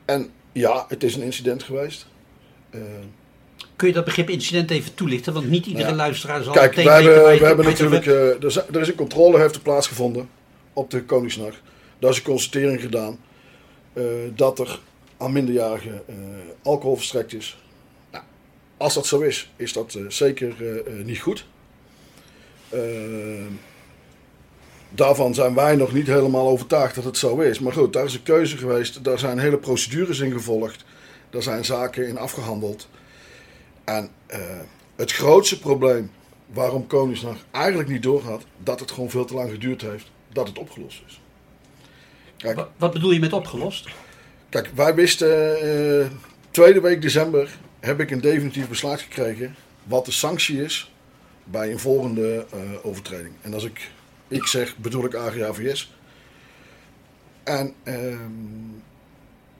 [0.04, 2.06] En ja, het is een incident geweest.
[2.70, 2.80] Eh,
[3.76, 5.32] Kun je dat begrip incident even toelichten?
[5.32, 5.94] Want niet iedere Ja.
[5.94, 8.06] luisteraar zal Kijk, meteen we hebben, weten waar je we hebben natuurlijk.
[8.06, 10.28] eh, er, er is een controle heeft plaatsgevonden
[10.72, 11.60] op de Koningsnacht.
[11.98, 13.18] Daar is een constatering gedaan
[13.92, 14.80] eh, dat er
[15.18, 16.14] aan minderjarigen eh,
[16.62, 17.58] alcohol verstrekt is.
[18.80, 21.46] Als dat zo is, is dat eh, zeker eh, eh, niet goed.
[22.68, 22.80] Eh,
[24.90, 27.58] daarvan zijn wij nog niet helemaal overtuigd dat het zo is.
[27.58, 29.04] Maar goed, daar is een keuze geweest.
[29.04, 30.84] Daar zijn hele procedures in gevolgd.
[31.30, 32.88] Daar zijn zaken in afgehandeld.
[33.84, 34.10] En
[34.96, 36.10] het grootste probleem
[36.46, 40.58] waarom Koningsnacht eigenlijk niet doorgaat, dat het gewoon veel te lang geduurd heeft, dat het
[40.58, 41.20] opgelost is.
[42.36, 43.88] Kijk, Wa- Wat bedoel je met opgelost?
[44.48, 50.62] kijk wij wisten, tweede week december heb ik een definitief besluit gekregen wat de sanctie
[50.62, 50.92] is
[51.44, 53.34] bij een volgende eh, overtreding.
[53.42, 53.90] En als ik
[54.28, 55.94] ik zeg, bedoel ik AGAVS.
[57.42, 58.20] En ehm,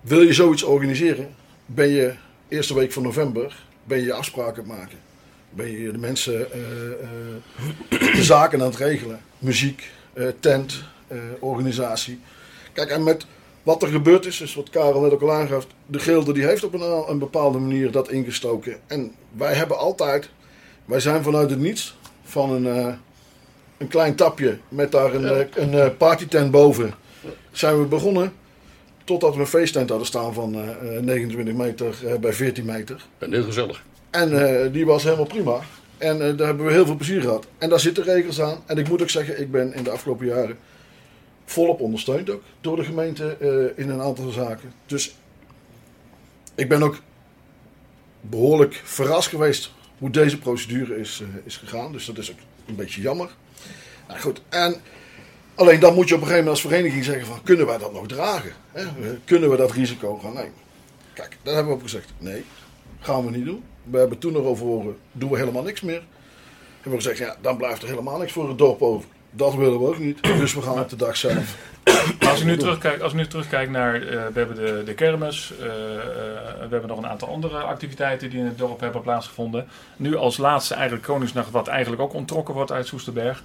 [0.00, 1.34] wil je zoiets organiseren,
[1.66, 2.14] ben je
[2.48, 4.98] eerste week van november ben je afspraken maken.
[5.50, 6.60] Ben je de mensen eh,
[6.92, 9.20] eh, de zaken aan het regelen.
[9.38, 9.90] Muziek,
[10.40, 10.84] tent,
[11.38, 12.20] organisatie.
[12.72, 13.26] Kijk, en met
[13.62, 15.66] wat er gebeurd is, is wat Karel net ook al aangaf.
[15.86, 18.76] De gilde die heeft op een, een bepaalde manier dat ingestoken.
[18.86, 20.30] En wij hebben altijd,
[20.84, 22.94] wij zijn vanuit het niets van een, eh,
[23.80, 26.94] een klein tapje met daar een, eh, een eh, partytent boven.
[27.50, 28.32] Zijn we begonnen
[29.04, 33.06] totdat we een feesttent hadden staan van eh, 29 meter bij 14 meter.
[33.18, 33.82] En heel gezellig.
[34.10, 35.60] En die was helemaal prima.
[35.98, 37.46] En daar hebben we heel veel plezier gehad.
[37.58, 38.58] En daar zitten regels aan.
[38.66, 40.56] En ik moet ook zeggen, ik ben in de afgelopen jaren
[41.50, 44.72] volop ondersteund ook door de gemeente eh, in een aantal zaken.
[44.86, 45.14] Dus
[46.54, 47.00] ik ben ook
[48.20, 51.92] behoorlijk verrast geweest hoe deze procedure is, eh, is gegaan.
[51.92, 53.30] Dus dat is ook een beetje jammer.
[54.08, 54.80] Nou goed, en
[55.54, 57.92] alleen dan moet je op een gegeven moment als vereniging zeggen van, kunnen wij dat
[57.92, 58.52] nog dragen?
[58.72, 58.84] Hè?
[59.24, 60.52] Kunnen we dat risico gaan nemen?
[61.12, 62.44] Kijk, daar hebben we op gezegd, nee,
[63.00, 63.62] gaan we niet doen.
[63.84, 66.02] We hebben toen nog overwogen, doen we helemaal niks meer.
[66.80, 69.08] Hebben we gezegd, ja, dan blijft er helemaal niks voor het dorp over.
[69.30, 70.22] Dat willen we ook niet.
[70.22, 71.56] Dus we gaan op de dag zelf.
[72.28, 75.52] Als ik nu terugkijk, als ik nu terugkijk naar, eh, we hebben de, de kermis,
[75.60, 75.72] eh, eh,
[76.60, 79.66] we hebben nog een aantal andere activiteiten die in het dorp hebben plaatsgevonden.
[79.96, 83.42] Nu als laatste eigenlijk Koningsnacht, wat eigenlijk ook ontrokken wordt uit Soesterberg.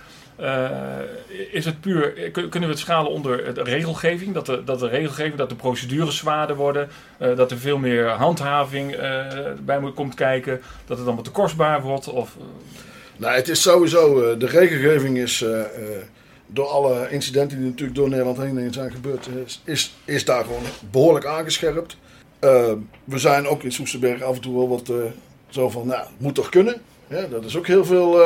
[1.51, 4.33] Is het puur, kun- kunnen we het schalen onder de regelgeving?
[4.33, 8.95] Dat de, dat de regelgeving, dat de procedures zwaarder worden, dat er veel meer handhaving
[9.59, 12.07] bij moet komt kijken, dat het allemaal te kostbaar wordt?
[12.07, 12.35] Of,
[13.17, 15.67] Nou, het is sowieso, eh, de regelgeving is eh, eh,
[16.47, 20.61] door alle incidenten die natuurlijk door Nederland heen zijn gebeurd, is, is, is daar gewoon
[20.91, 21.97] behoorlijk aangescherpt.
[23.03, 24.91] We zijn ook in Soesterberg af en toe wel wat
[25.49, 26.81] zo van, nou, moet toch kunnen?
[27.07, 28.21] Ja, dat is ook heel veel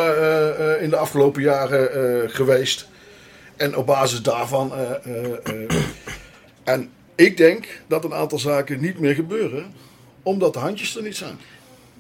[0.75, 2.87] in de afgelopen jaren geweest.
[3.55, 4.71] En op basis daarvan.
[6.63, 9.73] en ik denk dat een aantal zaken niet meer gebeuren,
[10.23, 11.39] omdat de handjes er niet zijn.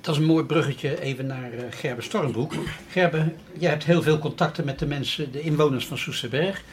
[0.09, 2.53] Dat is een mooi bruggetje even naar eh, Gerben Stormbroek.
[2.91, 6.63] Gerben, jij hebt heel veel contacten met de mensen, de inwoners van Soesterberg.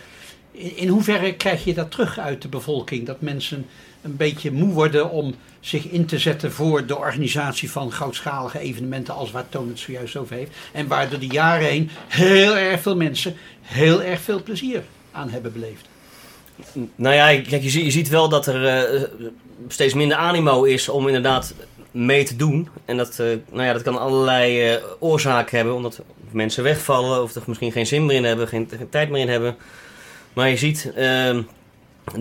[0.52, 3.06] In, in hoeverre krijg je dat terug uit de bevolking?
[3.06, 3.66] Dat mensen
[4.02, 9.14] een beetje moe worden om zich in te zetten voor de organisatie van grootschalige evenementen
[9.14, 10.50] als waar Toon het zojuist over heeft.
[10.72, 15.30] En waar door de jaren heen heel erg veel mensen heel erg veel plezier aan
[15.30, 15.88] hebben beleefd.
[16.94, 19.02] Nou ja, kijk, je, zie- je ziet wel dat er eh,
[19.68, 21.54] steeds minder animo is om inderdaad
[21.96, 22.68] mee te doen.
[22.84, 25.74] En dat, eh, nou ja, dat kan allerlei eh, oorzaken hebben.
[25.74, 29.28] Omdat mensen wegvallen of er misschien geen zin meer in hebben, geen, tijd meer in
[29.28, 29.56] hebben.
[30.32, 31.42] Maar je ziet, ehm,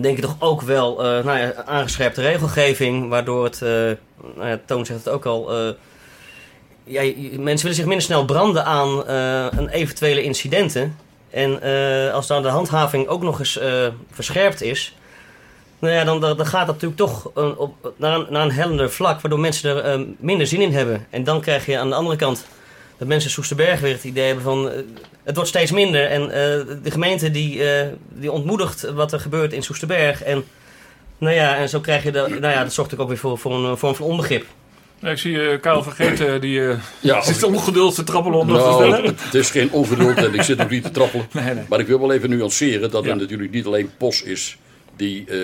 [0.00, 3.08] denk ik toch ook wel, eh, nou ja, aangescherpte regelgeving.
[3.08, 3.60] Waardoor het,
[4.34, 5.52] nou ja, Toon zegt het ook al...
[6.84, 9.08] ja, mensen willen zich minder snel branden aan
[9.58, 10.96] een eventuele incidenten.
[11.30, 11.62] En
[12.12, 13.60] als dan de handhaving ook nog eens
[14.10, 14.94] verscherpt is,
[15.78, 18.90] nou ja, dan, dan gaat dat natuurlijk toch eh, op, naar, een, naar een hellender
[18.90, 21.06] vlak, waardoor mensen er eh, minder zin in hebben.
[21.10, 22.46] En dan krijg je aan de andere kant
[22.98, 24.78] dat mensen in Soesterberg weer het idee hebben van eh,
[25.24, 26.06] het wordt steeds minder.
[26.06, 26.28] En eh,
[26.82, 30.22] de gemeente die, eh, die ontmoedigt wat er gebeurt in Soesterberg.
[30.22, 30.44] En
[31.18, 33.54] nou ja, en zo krijg je dat, nou ja, dat zorgt ook weer voor, voor
[33.54, 34.44] een vorm van onbegrip.
[35.00, 38.52] Ja, ik zie eh Karel Vergeten, die eh, Ja, zit ongeduld te trappelen om te
[38.52, 39.04] nou, stellen.
[39.04, 41.26] het, het is geen ongeduld en ik zit ook niet te trappelen.
[41.32, 41.64] Nee, nee.
[41.68, 43.10] Maar ik wil wel even nuanceren dat Ja.
[43.10, 44.58] er natuurlijk niet alleen POS is
[44.96, 45.38] die eh,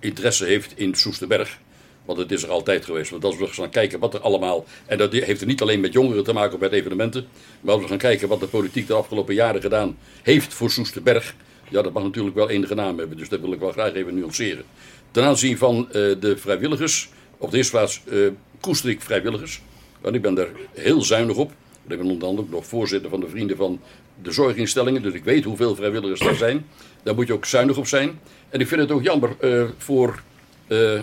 [0.00, 1.58] interesse heeft in Soesterberg.
[2.04, 3.10] Want het is er altijd geweest.
[3.10, 4.64] Want als we gaan kijken wat er allemaal.
[4.86, 7.26] En dat heeft er niet alleen met jongeren te maken of met evenementen.
[7.60, 11.34] Maar als we gaan kijken wat de politiek de afgelopen jaren gedaan heeft voor Soesterberg.
[11.70, 14.14] Ja, dat mag natuurlijk wel enige naam hebben, dus dat wil ik wel graag even
[14.14, 14.64] nuanceren.
[15.10, 17.08] Ten aanzien van eh, de vrijwilligers,
[17.38, 18.18] op de eerste plaats eh
[18.60, 19.60] koester ik vrijwilligers.
[20.00, 21.50] Want ik ben daar heel zuinig op.
[21.88, 23.80] Ik ben onder andere ook nog voorzitter van de Vrienden van
[24.22, 26.66] de Zorginstellingen, dus ik weet hoeveel vrijwilligers er zijn.
[27.02, 28.20] Daar moet je ook zuinig op zijn.
[28.50, 30.22] En ik vind het ook jammer eh, voor
[30.66, 31.00] eh,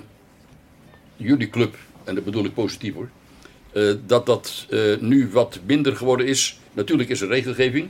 [1.16, 3.10] jullie club, en dat bedoel ik positief hoor,
[3.72, 4.68] eh, dat dat
[5.00, 6.60] nu wat minder geworden is.
[6.74, 7.90] Natuurlijk is er regelgeving.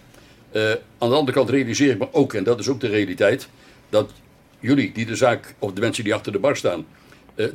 [0.97, 3.47] Aan de andere kant realiseer ik me ook, en dat is ook de realiteit,
[3.89, 4.11] dat
[4.59, 6.85] jullie die de zaak, of de mensen die achter de bar staan,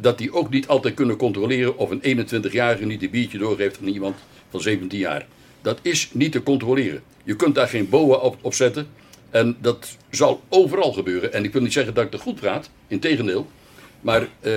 [0.01, 3.87] dat die ook niet altijd kunnen controleren of een 21-jarige niet een biertje doorgeeft aan
[3.87, 4.17] iemand
[4.51, 5.27] van 17 jaar.
[5.63, 7.03] Dat is niet te controleren.
[7.25, 8.89] Je kunt daar geen boa op, op zetten.
[9.31, 11.33] En dat zal overal gebeuren.
[11.33, 13.47] En ik wil niet zeggen dat ik er goed praat, integendeel.
[14.01, 14.53] Maar eh,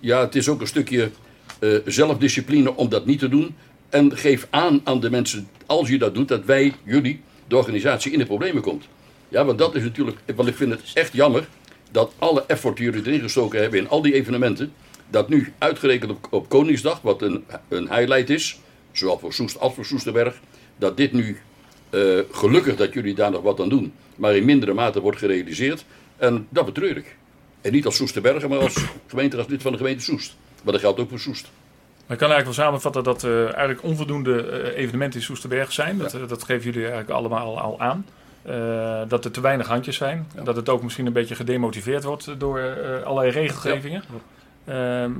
[0.00, 1.10] ja, het is ook een stukje
[1.58, 3.54] eh, zelfdiscipline om dat niet te doen.
[3.88, 8.12] En geef aan aan de mensen, als je dat doet, dat wij, jullie, de organisatie
[8.12, 8.84] in de problemen komt.
[9.28, 11.48] Ja, want dat is natuurlijk, want ik vind het echt jammer
[11.90, 14.72] dat alle effort die jullie erin gestoken hebben in al die evenementen,
[15.10, 18.60] dat nu uitgerekend op, op Koningsdag, wat een, een highlight is,
[18.92, 20.40] zowel voor Soest als voor Soesterberg,
[20.78, 21.38] dat dit nu,
[21.90, 25.84] eh, gelukkig dat jullie daar nog wat aan doen, maar in mindere mate wordt gerealiseerd.
[26.16, 27.16] En dat betreur ik.
[27.60, 30.36] En niet als Soesterbergen, maar als gemeenteraadslid van de gemeente Soest.
[30.62, 31.50] Maar dat geldt ook voor Soest.
[32.06, 35.98] Maar ik kan eigenlijk wel samenvatten dat er eigenlijk onvoldoende eh, evenementen in Soesterberg zijn.
[35.98, 38.04] Dat, eh, dat geven jullie eigenlijk allemaal al aan.
[38.42, 40.26] Eh, dat er te weinig handjes zijn.
[40.42, 44.02] Dat het ook misschien een beetje gedemotiveerd wordt door eh, allerlei regelgevingen.
[44.64, 45.12] Ehm,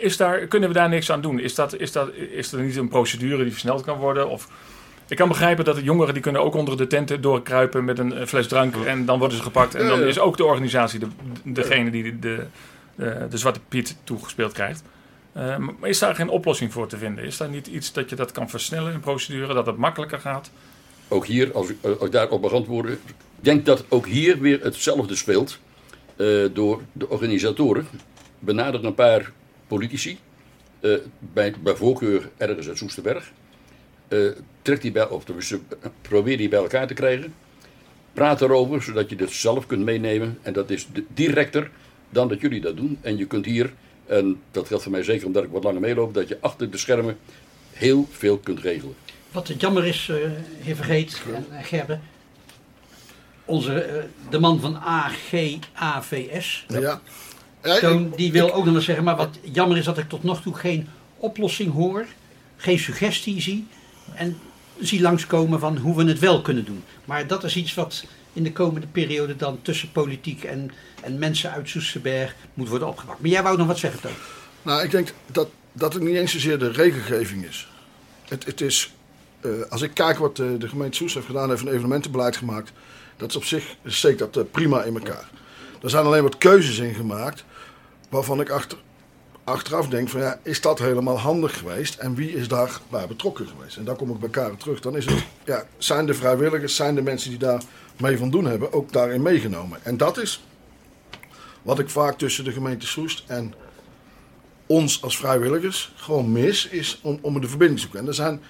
[0.00, 1.40] is daar, kunnen we daar niks aan doen?
[1.40, 4.28] Is, dat, is, dat, is er niet een procedure die versneld kan worden?
[4.28, 4.48] Of,
[5.08, 8.12] ik kan begrijpen dat de jongeren die kunnen ook onder de tenten doorkruipen met een
[8.12, 8.74] eh, fles drank.
[8.86, 9.74] En dan worden ze gepakt.
[9.74, 11.06] En dan is ook de organisatie de,
[11.42, 12.46] degene die de, de,
[12.94, 14.82] de, de Zwarte Piet toegespeeld krijgt.
[15.32, 17.24] Eh, maar is daar geen oplossing voor te vinden?
[17.24, 19.54] Is daar niet iets dat je dat kan versnellen in procedure?
[19.54, 20.50] Dat het makkelijker gaat?
[21.08, 24.62] ook hier, als ik, als ik daarop mag antwoorden, ik denk dat ook hier weer
[24.62, 25.58] hetzelfde speelt.
[26.16, 27.86] eh, door de organisatoren
[28.38, 29.32] benaderen een paar
[29.66, 30.18] politici,
[30.80, 33.32] eh, bij, bij voorkeur ergens uit Soesterberg.
[34.08, 34.18] Eh
[34.62, 35.60] trek die bij, of tenminste,
[36.02, 37.34] probeer die bij elkaar te krijgen.
[38.12, 40.38] Praat erover, zodat je het zelf kunt meenemen.
[40.42, 41.70] En dat is de- directer
[42.10, 42.98] dan dat jullie dat doen.
[43.00, 43.72] En je kunt hier,
[44.06, 46.78] en dat geldt voor mij zeker omdat ik wat langer meeloop, dat je achter de
[46.78, 47.16] schermen
[47.72, 48.94] heel veel kunt regelen.
[49.32, 50.16] Wat het jammer is, eh,
[50.60, 52.00] heer Vergeet en eh, Gerben.
[53.44, 57.00] Onze, eh, de man van AGAVS, Ja.
[57.80, 60.42] Toon, die wil ook nog eens zeggen, maar wat jammer is dat ik tot nog
[60.42, 62.06] toe geen oplossing hoor,
[62.56, 63.66] geen suggestie zie
[64.14, 64.38] en
[64.78, 66.84] zie langskomen van hoe we het wel kunnen doen.
[67.04, 70.70] Maar dat is iets wat in de komende periode dan tussen politiek en,
[71.02, 73.20] en mensen uit Soesterberg moet worden opgepakt.
[73.20, 74.12] Maar jij wou nog wat zeggen, Toon?
[74.62, 77.68] Nou, ik denk dat, dat het niet eens zozeer de regelgeving is.
[78.28, 78.94] Het, het is,
[79.40, 82.72] eh, als ik kijk wat de, de gemeente Soest heeft gedaan, heeft een evenementenbeleid gemaakt.
[83.16, 85.28] Dat is op zich, steekt dat eh, prima in elkaar.
[85.82, 87.44] Er zijn alleen wat keuzes in gemaakt,
[88.08, 88.78] waarvan ik achter,
[89.46, 91.94] achteraf denk van ja, is dat helemaal handig geweest?
[91.94, 93.76] En wie is daarbij betrokken geweest?
[93.76, 94.80] En dan kom ik bij Karen terug.
[94.80, 97.62] Dan is het, ja, zijn de vrijwilligers, zijn de mensen die daar
[97.96, 99.78] mee van doen hebben, ook daarin meegenomen.
[99.82, 100.42] En dat is
[101.62, 103.54] wat ik vaak tussen de gemeente Soest en
[104.66, 108.00] ons als vrijwilligers gewoon mis, is om, om de verbinding te zoeken.
[108.00, 108.42] En er zijn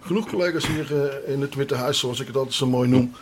[0.00, 3.12] genoeg collega's hier eh, in het Witte Huis, zoals ik het altijd zo mooi noem,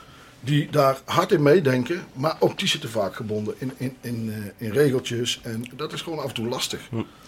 [0.45, 4.67] die daar hard in meedenken, maar ook die zitten vaak gebonden in, in, in, eh,
[4.67, 5.41] in regeltjes.
[5.43, 6.81] En dat is gewoon af en toe lastig.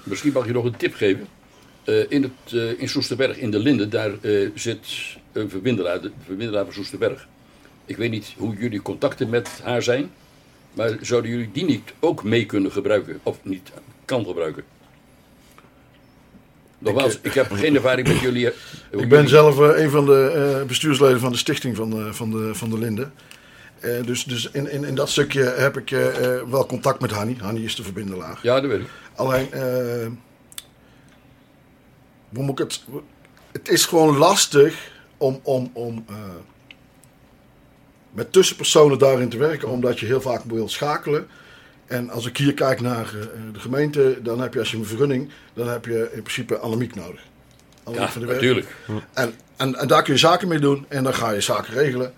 [0.03, 1.27] Misschien mag je nog een tip geven.
[1.85, 4.13] Eh, in, het, eh, in Soesterberg, in de Linde, daar
[4.55, 4.87] zit
[5.33, 7.29] een verbindelaar, de verbindelaar van Soesterberg.
[7.85, 10.11] Ik weet niet hoe jullie contacten met haar zijn.
[10.73, 13.21] Maar zouden jullie die niet ook mee kunnen gebruiken?
[13.23, 13.71] Of niet
[14.05, 14.65] kan gebruiken?
[16.85, 18.47] Nogmaals, ik, heb geen ervaring met jullie.
[18.51, 20.31] eh, Ik ben zelf eh, een van de
[20.61, 23.11] eh, bestuursleden van de stichting van de, van de, van de Linde.
[23.81, 25.89] Eh, dus dus in, in, in dat stukje heb ik
[26.51, 27.37] wel contact met Hanny.
[27.41, 28.39] Hanny is de verbindelaar.
[28.43, 28.89] Ja, dat weet ik.
[29.15, 29.49] Alleen,
[32.35, 32.85] hoe moet ik het?
[33.53, 36.05] Het is gewoon lastig om, om, om
[38.13, 41.27] met tussenpersonen daarin te werken, omdat je heel vaak wil schakelen.
[41.95, 43.21] En als ik hier kijk naar eh,
[43.53, 46.95] de gemeente, dan heb je als je een vergunning, dan heb je in principe Annemiek
[46.95, 47.21] nodig.
[47.85, 48.41] Annemiek Ja, van de Werf.
[48.41, 48.75] natuurlijk.
[49.13, 52.13] En, en, en daar kun je zaken mee doen en dan ga je zaken regelen.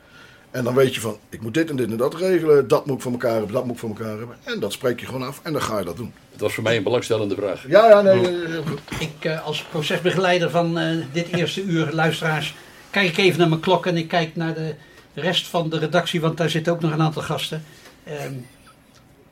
[0.50, 2.96] En dan weet je van, ik moet dit en dit en dat regelen, dat moet
[2.96, 4.36] ik voor elkaar hebben, dat moet ik voor elkaar hebben.
[4.42, 6.12] En dat spreek je gewoon af en dan ga je dat doen.
[6.32, 7.64] Het was voor mij een belangstellende vraag.
[7.68, 8.80] Ja, ja, nee, heel goed.
[8.98, 12.54] Ik eh, als procesbegeleider van eh, dit eerste uur, luisteraars,
[12.90, 14.74] kijk ik even naar mijn klok en ik kijk naar de
[15.14, 17.64] rest van de redactie, want daar zitten ook nog een aantal gasten.
[18.04, 18.32] Ehm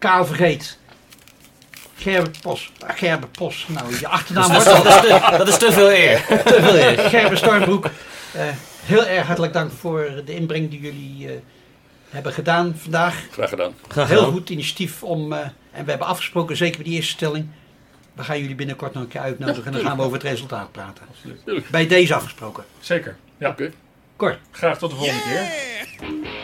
[0.05, 0.79] Kaal Vergeet.
[1.95, 2.73] Gerben Pos.
[2.87, 3.67] Ah, Pos.
[3.69, 6.27] Nou, je achternaam wordt al Dat is te, dat is te veel eer.
[6.45, 6.77] te veel.
[6.77, 6.99] eer.
[6.99, 7.85] Gerben Stormbroek.
[8.33, 8.43] eh,
[8.85, 11.35] heel erg hartelijk dank voor de inbreng die jullie eh,
[12.09, 13.27] hebben gedaan vandaag.
[13.31, 13.73] Graag gedaan.
[13.89, 15.39] Graag Heel goed initiatief om, eh,
[15.73, 17.47] en we hebben afgesproken, zeker bij die eerste stelling,
[18.13, 20.73] we gaan jullie binnenkort nog een keer uitnodigen en dan gaan we over het resultaat
[20.73, 21.05] praten.
[21.45, 21.69] Tuurlijk.
[21.71, 22.65] Bij deze afgesproken.
[22.81, 23.17] Zeker.
[23.39, 23.49] Ja.
[23.49, 23.73] Oké.
[24.17, 24.39] Kort.
[24.51, 26.44] Graag tot de volgende keer.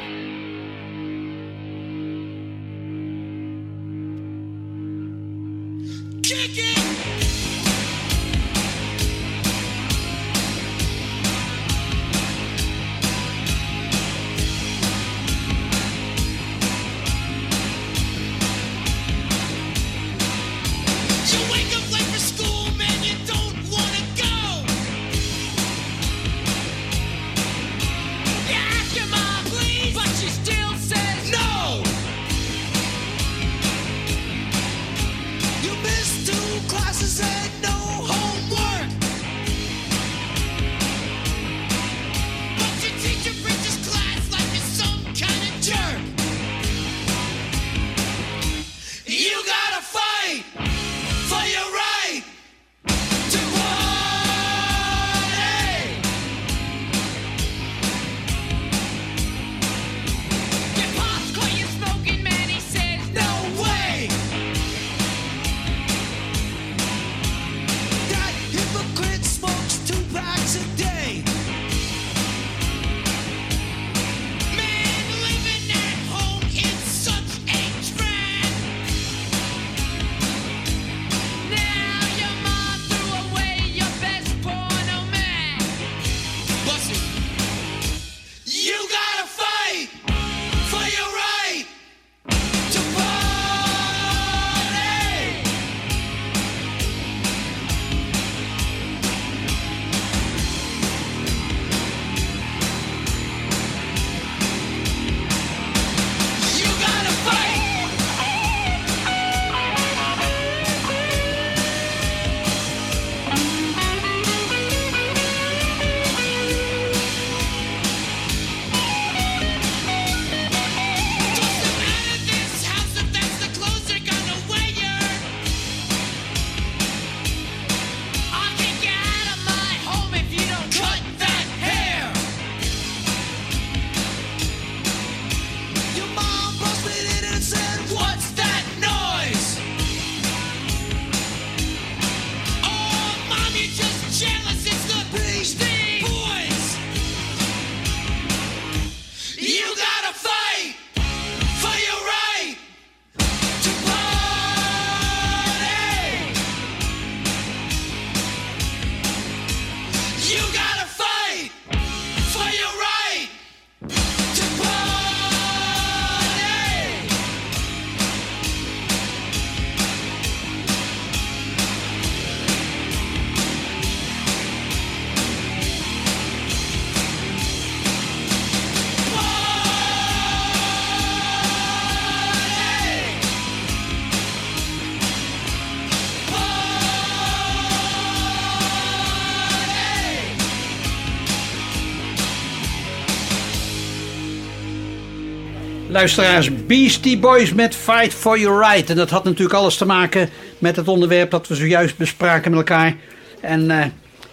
[196.01, 198.91] Luisteraars, Beastie Boys met Fight for Your Right.
[198.91, 200.29] En dat had natuurlijk alles te maken
[200.59, 202.97] met het onderwerp dat we zojuist bespraken met elkaar.
[203.41, 203.87] En eh,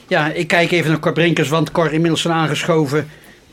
[0.07, 3.09] ja, ik kijk even naar Cor Brinkers, want Cor inmiddels zijn aangeschoven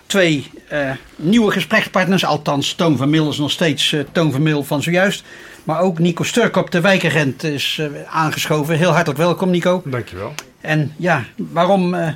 [0.07, 2.25] twee eh, nieuwe gesprekspartners.
[2.25, 5.25] Althans, Toon van Mil is nog steeds eh, Toon van Mil van zojuist.
[5.65, 8.77] Maar ook Nico Sturkop, de wijkagent, is eh, aangeschoven.
[8.77, 9.83] Heel hartelijk welkom, Nico.
[9.85, 10.35] Dankjewel.
[10.61, 12.09] En ja, waarom eh,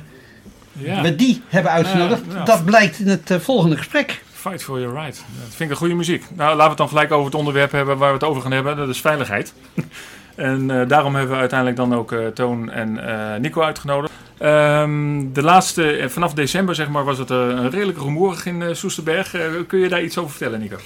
[0.73, 1.01] Ja.
[1.01, 4.21] we die hebben uitgenodigd, Ja, dat blijkt in het volgende gesprek.
[4.39, 5.15] Fight for your right.
[5.15, 6.23] Dat vind ik een goede muziek.
[6.35, 8.51] Nou, laten we het dan gelijk over het onderwerp hebben waar we het over gaan
[8.51, 8.77] hebben.
[8.77, 9.53] Dat is veiligheid.
[10.35, 14.13] en eh, daarom hebben we uiteindelijk dan ook eh, Toon en eh, Nico uitgenodigd.
[14.37, 19.35] Ehm, de laatste, vanaf december zeg maar, was het eh, redelijk rumoerig in Soesterberg.
[19.67, 20.77] Kun je daar iets over vertellen, Nico?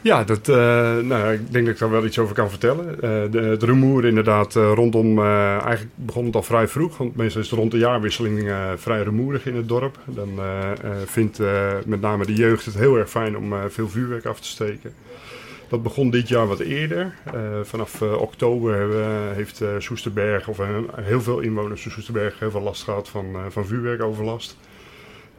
[0.00, 0.56] Ja, dat, eh,
[0.96, 2.94] nou, ik denk dat ik daar wel iets over kan vertellen.
[2.94, 5.22] Eh, de, het rumoer inderdaad eh, rondom...
[5.22, 6.96] eigenlijk begon het al vrij vroeg.
[6.96, 9.98] Want meestal is het rond de jaarwisseling vrij rumoerig in het dorp.
[10.04, 10.28] Dan
[11.04, 11.38] vindt
[11.86, 14.92] met name de jeugd het heel erg fijn om veel vuurwerk af te steken.
[15.68, 17.14] Dat begon dit jaar wat eerder.
[17.62, 18.88] Vanaf oktober
[19.34, 20.58] heeft Soesterberg, of
[20.94, 24.56] heel veel inwoners van Soesterberg, heel veel last gehad van, van vuurwerkoverlast.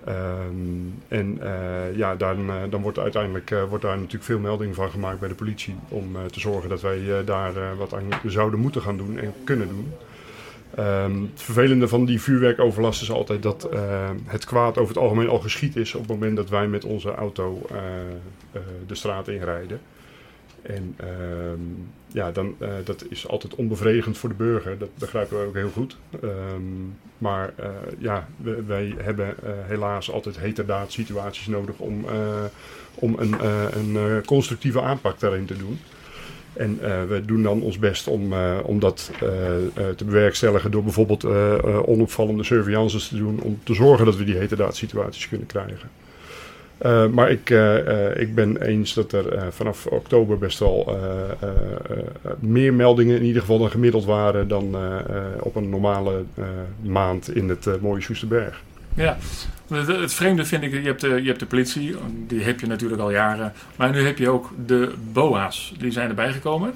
[0.05, 4.75] Ehm, en eh, ja, dan, eh, dan wordt uiteindelijk eh, wordt daar natuurlijk veel melding
[4.75, 8.81] van gemaakt bij de politie om te zorgen dat wij daar wat aan zouden moeten
[8.81, 9.93] gaan doen en kunnen doen.
[10.75, 13.69] Ehm, het vervelende van die vuurwerkoverlast is altijd dat
[14.25, 17.15] het kwaad over het algemeen al geschied is op het moment dat wij met onze
[17.15, 17.61] auto
[18.87, 19.79] de straat inrijden.
[20.61, 21.61] En ehm,
[22.11, 24.77] ja, dan, eh, dat is altijd onbevredigend voor de burger.
[24.77, 25.97] Dat begrijpen we ook heel goed.
[26.21, 26.63] Ehm,
[27.17, 28.27] maar eh, ja,
[28.67, 32.05] wij hebben eh, helaas altijd heterdaad situaties nodig om,
[32.93, 33.35] om een,
[33.77, 35.79] een constructieve aanpak daarin te doen.
[36.53, 38.33] En we doen dan ons best om,
[38.63, 39.11] om dat
[39.95, 41.25] te bewerkstelligen door bijvoorbeeld
[41.85, 45.89] onopvallende surveillances te doen om te zorgen dat we die heterdaad-situaties kunnen krijgen.
[46.79, 50.97] Eh, maar ik, eh, eh, ik ben eens dat er vanaf oktober best wel
[52.39, 54.75] meer meldingen in ieder geval dan gemiddeld waren dan
[55.39, 56.23] op een normale
[56.81, 58.61] maand in het mooie Soesterberg.
[58.93, 59.17] Ja,
[59.67, 61.95] het, het vreemde vind ik, je hebt, de, je hebt de politie,
[62.27, 63.53] die heb je natuurlijk al jaren.
[63.75, 66.73] Maar nu heb je ook de BOA's, die zijn erbij gekomen.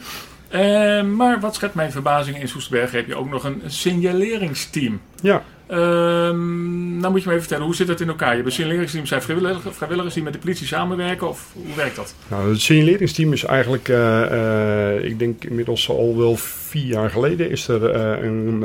[1.15, 5.01] Maar wat schept mijn verbazing, in Soesterberg heb je ook nog een signaleringsteam.
[5.21, 5.43] Ja.
[5.73, 8.29] Ehm, nou moet je me even vertellen, hoe zit het in elkaar?
[8.29, 11.95] Je hebt een signaleringsteam, zijn vrijwilligers, vrijwilligers die met de politie samenwerken of hoe werkt
[11.95, 12.15] dat?
[12.27, 17.49] Nou, het signaleringsteam is eigenlijk, eh, eh, ik denk inmiddels al wel vier jaar geleden,
[17.49, 18.61] is er eh, een,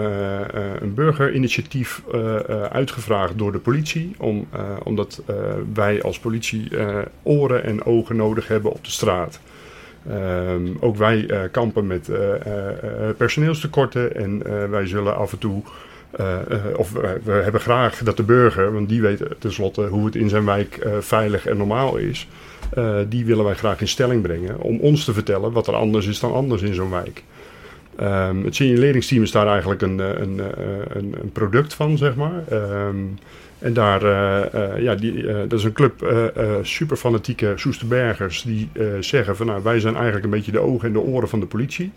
[0.80, 2.02] een burgerinitiatief
[2.70, 4.14] uitgevraagd door de politie.
[4.18, 4.48] Om,
[4.82, 5.22] omdat
[5.74, 6.68] wij als politie
[7.22, 9.40] oren en ogen nodig hebben op de straat.
[10.08, 12.10] Ehm, ook wij kampen met
[13.16, 15.62] personeelstekorten en wij zullen af en toe.
[16.10, 16.92] Eh, eh, of
[17.24, 20.76] we, hebben graag dat de burger, want die weet tenslotte hoe het in zijn wijk
[20.76, 22.28] eh, veilig en normaal is.
[23.08, 26.20] die willen wij graag in stelling brengen om ons te vertellen wat er anders is
[26.20, 27.22] dan anders in zo'n wijk.
[27.96, 30.40] Ehm, het signaleringsteam is daar eigenlijk een, een,
[30.88, 32.42] een, een product van, zeg maar.
[32.48, 32.96] Ehm,
[33.58, 34.02] en daar,
[34.82, 36.12] ja, die, dat is een club
[36.62, 38.68] superfanatieke Soesterbergers die
[39.00, 41.46] zeggen van nou, wij zijn eigenlijk een beetje de ogen en de oren van de
[41.46, 41.92] politie.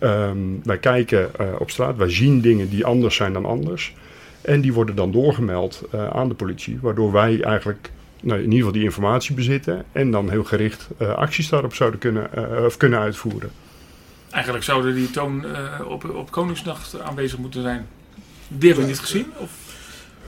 [0.00, 3.94] Ehm, wij kijken eh, op straat, wij zien dingen die anders zijn dan anders.
[4.40, 7.90] En die worden dan doorgemeld eh, aan de politie, waardoor wij eigenlijk
[8.20, 12.00] nou, in ieder geval die informatie bezitten en dan heel gericht eh, acties daarop zouden
[12.00, 13.50] kunnen, eh, of kunnen uitvoeren.
[14.30, 17.86] Eigenlijk zouden die toon eh, op, op Koningsnacht aanwezig moeten zijn.
[18.48, 19.26] Die hebben we niet gezien?
[19.36, 19.66] Of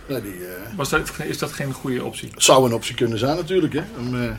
[0.08, 2.30] Nee, die, eh, was dat, is dat geen goede optie?
[2.36, 4.30] zou een optie kunnen zijn natuurlijk, hè, om, eh,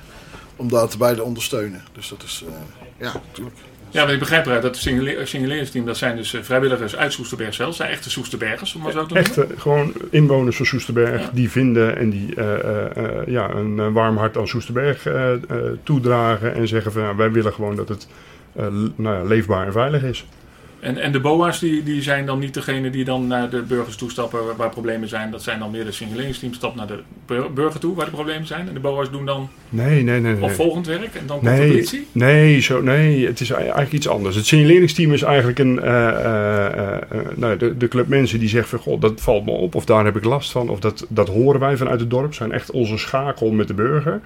[0.56, 1.84] om daar te bij te ondersteunen.
[1.92, 2.54] Dus dat is, eh,
[2.98, 3.58] ja, natuurlijk.
[3.92, 7.14] Ja, maar ik begrijp eruit dat het signale- signaleringsteam, dat zijn dus eh, vrijwilligers uit
[7.14, 7.76] Soesterberg zelf.
[7.76, 9.32] Zijn echte Soesterbergers, om maar zo te noemen.
[9.32, 14.38] Echte, gewoon inwoners van Soesterberg die vinden en die eh, eh, ja, een warm hart
[14.38, 15.08] aan Soesterberg
[15.84, 18.08] toedragen en zeggen van ja, wij willen gewoon dat het
[18.96, 20.26] nou ja, leefbaar en veilig is.
[20.80, 23.96] En, en de BOA's die, die zijn dan niet degene die dan naar de burgers
[23.96, 25.32] toestappen waar, waar problemen zijn.
[25.32, 28.48] Dat zijn dan meer de signaleringsteam stapt naar de bur- burger toe waar de problemen
[28.48, 28.68] zijn.
[28.68, 30.34] En de BOA's doen dan Nee, nee, nee.
[30.34, 30.44] nee.
[30.44, 32.08] opvolgend werk en dan komt de politie.
[32.12, 34.36] nee, zo, nee, het is eigenlijk iets anders.
[34.36, 37.02] Het signaleringsteam is eigenlijk een, eh, eh, eh,
[37.36, 40.06] nou, de, de club mensen die zeggen van, goh, dat valt me op, of daar
[40.06, 42.98] heb ik last van, of dat, dat horen wij vanuit het dorp, zijn echt onze
[42.98, 44.22] schakel met de burger.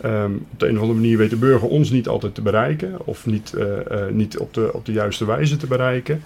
[0.00, 2.96] Ehm, op de een of andere manier weet de burger ons niet altijd te bereiken,
[3.04, 6.22] of niet, eh, eh, niet op, de, op de juiste wijze te bereiken.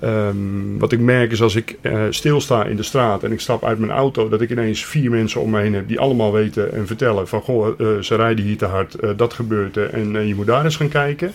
[0.00, 3.64] Ehm, wat ik merk is als ik eh, stilsta in de straat en ik stap
[3.64, 6.72] uit mijn auto, dat ik ineens vier mensen om me heen heb die allemaal weten
[6.72, 10.64] en vertellen van goh, ze rijden hier te hard, dat gebeurt en je moet daar
[10.64, 11.32] eens gaan kijken.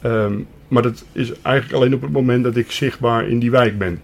[0.00, 0.34] Ehm,
[0.68, 4.00] maar dat is eigenlijk alleen op het moment dat ik zichtbaar in die wijk ben.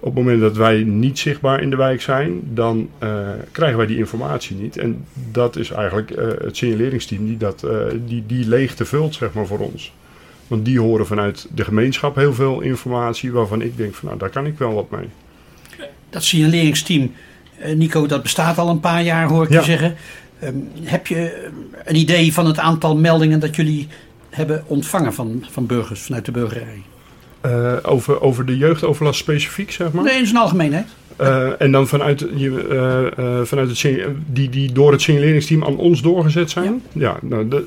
[0.00, 3.86] Op het moment dat wij niet zichtbaar in de wijk zijn, dan eh, krijgen wij
[3.86, 4.76] die informatie niet.
[4.76, 7.76] En dat is eigenlijk eh, het signaleringsteam die, dat, eh,
[8.06, 9.92] die die leegte vult zeg maar, voor ons.
[10.46, 14.30] Want die horen vanuit de gemeenschap heel veel informatie waarvan ik denk van nou daar
[14.30, 15.08] kan ik wel wat mee.
[16.10, 17.12] Dat signaleringsteam,
[17.74, 19.58] Nico, dat bestaat al een paar jaar, hoor ik Ja.
[19.58, 19.94] je zeggen.
[20.38, 21.48] Ehm, heb je
[21.84, 23.88] een idee van het aantal meldingen dat jullie
[24.30, 26.82] hebben ontvangen van, van burgers vanuit de burgerij?
[27.40, 30.04] Eh, over, over de jeugdoverlast specifiek zeg maar.
[30.04, 30.86] Nee, in zijn algemeenheid.
[31.18, 35.76] Eh, en dan vanuit, je, eh, eh, vanuit het, die, die door het signaleringsteam aan
[35.76, 36.82] ons doorgezet zijn?
[36.92, 37.66] Ja, nou, de,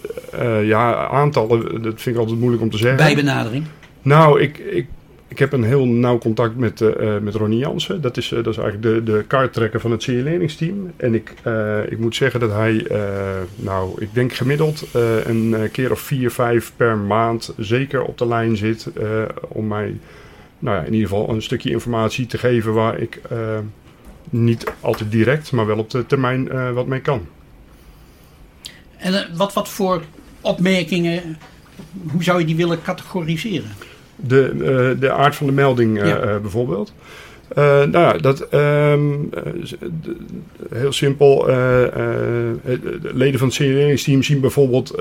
[0.65, 2.97] ja aantallen, dat vind ik altijd moeilijk om te zeggen.
[2.97, 3.65] Bijbenadering.
[4.01, 4.85] Nou, ik, ik,
[5.31, 8.01] ik heb een heel nauw contact met, eh, eh, met Ronnie Jansen.
[8.01, 10.91] Dat is, eh, dat is eigenlijk de, de kaarttrekker van het signaleringsteam.
[10.97, 11.33] En ik,
[11.89, 12.85] ik moet zeggen dat hij,
[13.55, 14.87] nou, ik denk gemiddeld
[15.25, 18.87] een keer of vier, vijf per maand zeker op de lijn zit.
[19.47, 19.97] om mij,
[20.59, 23.21] nou ja, in ieder geval een stukje informatie te geven waar ik
[24.29, 27.27] niet altijd direct, maar wel op de termijn wat mee kan.
[28.97, 30.03] En wat, wat voor
[30.41, 31.37] opmerkingen,
[32.11, 33.71] hoe zou je die willen categoriseren?
[34.15, 36.17] De, eh, de aard van de melding eh, Ja.
[36.19, 36.93] eh, bijvoorbeeld.
[37.55, 39.41] Nou ja, dat ehm, eh,
[40.73, 41.43] heel simpel.
[41.45, 44.93] de leden van het signaleringsteam zien bijvoorbeeld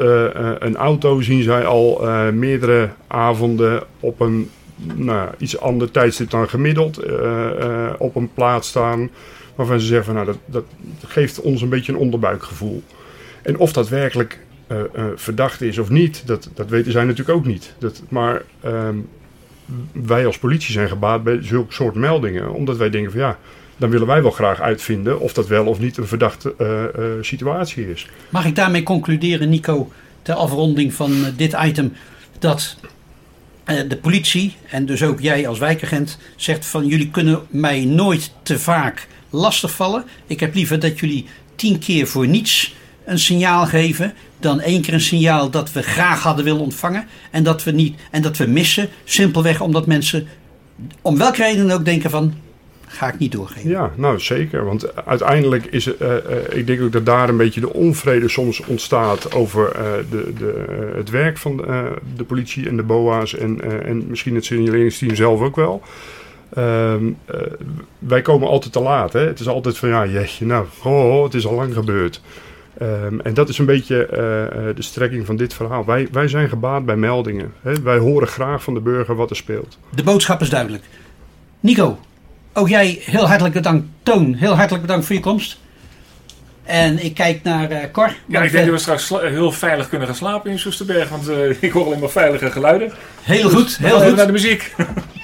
[0.59, 4.51] een auto, zien zij al meerdere avonden op een
[4.95, 7.01] nou, iets ander tijdstip dan gemiddeld
[7.99, 9.11] op een plaats staan.
[9.55, 10.65] Waarvan ze zeggen van nou dat, dat
[11.07, 12.83] geeft ons een beetje een onderbuikgevoel.
[13.43, 14.39] En of dat werkelijk
[14.71, 17.75] eh, eh, verdacht is of niet, dat, dat weten zij natuurlijk ook niet.
[17.79, 18.97] Dat, maar ehm,
[19.93, 22.53] wij als politie zijn gebaat bij zulke soort meldingen.
[22.53, 23.39] Omdat wij denken van ja,
[23.77, 27.91] dan willen wij wel graag uitvinden of dat wel of niet een verdachte eh, situatie
[27.91, 28.09] is.
[28.29, 29.93] Mag ik daarmee concluderen, Nico,
[30.23, 31.93] ter afronding van dit item,
[32.39, 32.77] dat
[33.65, 38.59] de politie en dus ook jij als wijkagent zegt van jullie kunnen mij nooit te
[38.59, 40.05] vaak lastigvallen.
[40.27, 42.75] Ik heb liever dat jullie tien keer voor niets
[43.11, 47.43] een signaal geven dan één keer een signaal dat we graag hadden willen ontvangen en
[47.43, 50.29] dat we niet en dat we missen simpelweg omdat mensen
[51.03, 52.35] om welke reden ook denken van
[52.87, 53.71] ga ik niet doorgeven.
[53.71, 54.65] Ja, nou zeker.
[54.65, 56.15] Want uiteindelijk is eh,
[56.51, 60.93] ik denk ook dat daar een beetje de onvrede soms ontstaat over eh, de, de,
[60.97, 61.57] het werk van
[62.17, 65.83] de politie en de BOA's en, en misschien het signaleringsteam zelf ook wel.
[66.55, 67.41] Ehm, eh,
[67.99, 69.13] wij komen altijd te laat.
[69.13, 69.21] Hè?
[69.21, 72.21] Het is altijd van ja, jeetje, nou, oh, het is al lang gebeurd.
[72.81, 75.85] Ehm, en dat is een beetje eh, eh, de strekking van dit verhaal.
[75.85, 77.53] Wij, wij zijn gebaat bij meldingen.
[77.63, 77.83] Hè?
[77.83, 79.79] Wij horen graag van de burger wat er speelt.
[79.95, 80.85] De boodschap is duidelijk.
[81.61, 81.99] Nico,
[82.53, 83.87] ook jij heel hartelijk bedankt.
[84.03, 85.59] Toon, heel hartelijk bedankt voor je komst.
[86.65, 88.15] En ik kijk naar eh Cor.
[88.27, 91.09] Ja, ik denk dat we straks heel veilig kunnen gaan slapen in Soesterberg.
[91.09, 92.93] Want eh, ik hoor alleen maar veilige geluiden.
[93.23, 94.17] Heel goed, We heel even goed.
[94.17, 94.75] naar de muziek.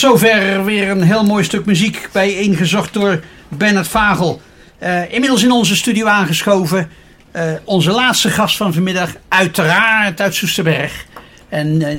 [0.00, 4.40] tot zover weer een heel mooi stuk muziek bijeengezocht door Bernard Vagel.
[4.78, 6.88] Eh, inmiddels in onze studio aangeschoven.
[7.30, 11.04] eh, onze laatste gast van vanmiddag, uiteraard uit Soesterberg.
[11.48, 11.96] En eh,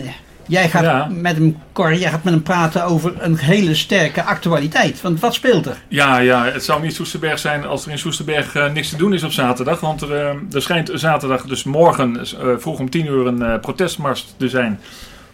[0.47, 1.07] jij gaat Ja.
[1.11, 5.01] met hem, Cor, jij gaat met hem praten over een hele sterke actualiteit.
[5.01, 5.77] Want wat speelt er?
[5.87, 9.23] Ja, ja, het zou niet Soesterberg zijn als er in Soesterberg niks te doen is
[9.23, 9.79] op zaterdag.
[9.79, 12.27] Want er, schijnt zaterdag, dus morgen,
[12.59, 14.79] vroeg om 10 uur, een protestmars te zijn.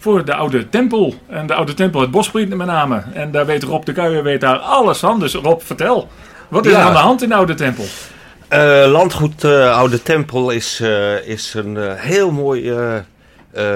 [0.06, 1.14] Voor de oude tempel.
[1.28, 3.04] En de oude tempel, het Bospriet met name.
[3.14, 5.20] En daar weet Rob de Kuijer weet daar alles van.
[5.20, 6.08] Dus Rob, vertel.
[6.48, 7.86] Wat is er aan de hand in de oude tempel?
[8.48, 12.74] Eh, landgoed eh, Oude Tempel is, eh, is een heel mooi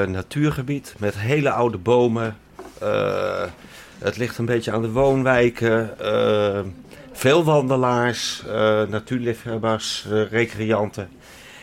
[0.08, 2.38] natuurgebied met hele oude bomen.
[4.00, 5.90] Het ligt een beetje aan de woonwijken.
[7.14, 8.44] veel wandelaars,
[8.90, 11.10] natuurliefhebbers, recreanten.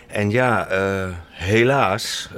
[0.07, 0.67] En ja,
[1.31, 2.29] helaas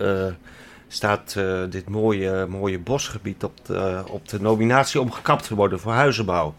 [0.89, 5.80] staat eh, dit mooie, mooie bosgebied op de, op de nominatie om gekapt te worden
[5.80, 6.55] voor huizenbouw.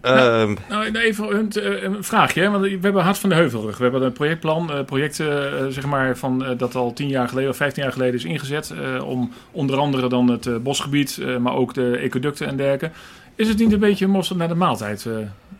[0.00, 3.76] Ehm, Nou, even een, eh, een vraagje, hè, want we hebben Hart van de Heuvelrug.
[3.76, 5.26] We hebben een projectplan, eh project eh,
[5.68, 8.74] zeg maar van, dat al 10 jaar geleden of 15 jaar geleden is ingezet.
[9.04, 12.90] om onder andere dan het bosgebied, maar ook de ecoducten en dergelijke.
[13.34, 15.06] Is het niet een beetje mosterd naar de maaltijd,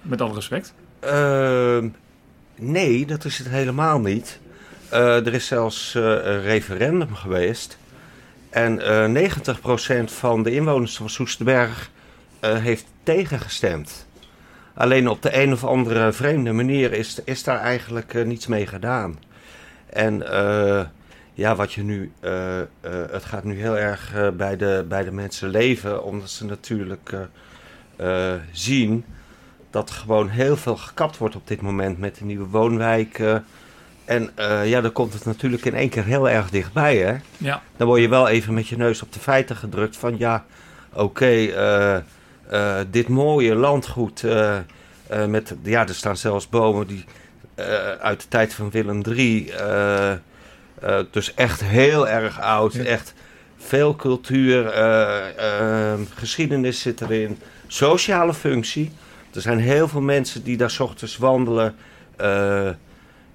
[0.03, 0.75] met alle respect?
[1.01, 1.89] Ehm,
[2.57, 4.41] nee, dat is het helemaal niet.
[4.91, 7.79] Eh, er is zelfs eh, een referendum geweest.
[8.51, 11.91] En eh 90% van de inwoners van Soesterberg
[12.41, 14.07] eh, heeft tegengestemd.
[14.75, 18.67] Alleen op de een of andere vreemde manier is, is daar eigenlijk eh, niets mee
[18.67, 19.19] gedaan.
[19.87, 20.85] En eh,
[21.35, 22.13] ja, wat je nu.
[22.21, 22.67] eh, eh,
[23.11, 27.13] het gaat nu heel erg eh, bij, de, bij de mensen leven, omdat ze natuurlijk
[27.97, 29.05] eh, eh, zien
[29.71, 33.45] dat gewoon heel veel gekapt wordt op dit moment met de nieuwe woonwijken.
[34.09, 37.17] En eh, ja, dan komt het natuurlijk in één keer heel erg dichtbij, hè?
[37.37, 37.63] Ja.
[37.77, 40.45] Dan word je wel even met je neus op de feiten gedrukt van ja,
[40.93, 44.25] oké, eh, eh, dit mooie landgoed
[45.27, 47.05] met, ja, er staan zelfs bomen die
[48.01, 49.53] uit de tijd van Willem III,
[51.11, 53.15] dus echt heel erg oud, echt
[53.59, 58.91] veel cultuur, eh, eh, geschiedenis zit erin, sociale functie.
[59.35, 61.75] Er zijn heel veel mensen die daar 's ochtends wandelen,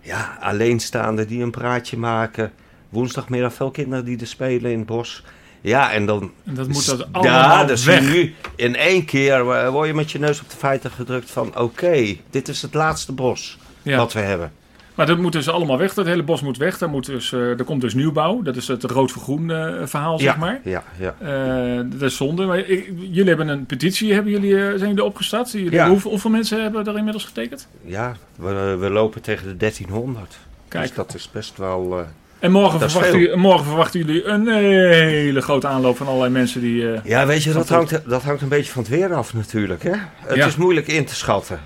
[0.03, 2.51] ja, alleenstaanden die een praatje maken.
[2.89, 5.23] Woensdagmiddag veel kinderen die er spelen in het bos.
[5.61, 6.31] Ja, en dan...
[6.45, 8.01] En dat moet dat allemaal Ja, dus weg.
[8.01, 11.57] nu in één keer word je met je neus op de feiten gedrukt van...
[11.59, 13.97] Oké, dit is het laatste bos Ja.
[13.97, 14.51] wat we hebben.
[14.95, 15.93] Maar dat moet dus allemaal weg.
[15.93, 16.77] Dat hele bos moet weg.
[16.77, 18.41] Daar, moet dus, eh, er komt dus nieuwbouw.
[18.41, 20.59] Dat is het rood voor groen eh, verhaal, zeg maar.
[20.63, 21.15] ja, ja.
[21.19, 22.45] Eh, dat is zonde.
[22.45, 24.13] Maar ik- jullie hebben een petitie.
[24.13, 25.51] Hebben jullie, zijn jullie opgestart?
[25.51, 25.87] Jullie, Ja.
[25.89, 27.67] hoeveel, hoeveel mensen hebben er inmiddels getekend?
[27.85, 30.37] Ja, we, we lopen tegen de 1300.
[30.67, 30.83] Kijk.
[30.87, 32.05] Dus dat is best wel...
[32.39, 36.85] En morgen, verwachten jullie, morgen verwachten jullie een hele grote aanloop van allerlei mensen die...
[37.03, 39.83] Ja, weet je, dat hangt, dat hangt een beetje van het weer af natuurlijk.
[39.83, 39.91] Hè?
[40.17, 40.45] Het Ja.
[40.45, 41.59] is moeilijk in te schatten.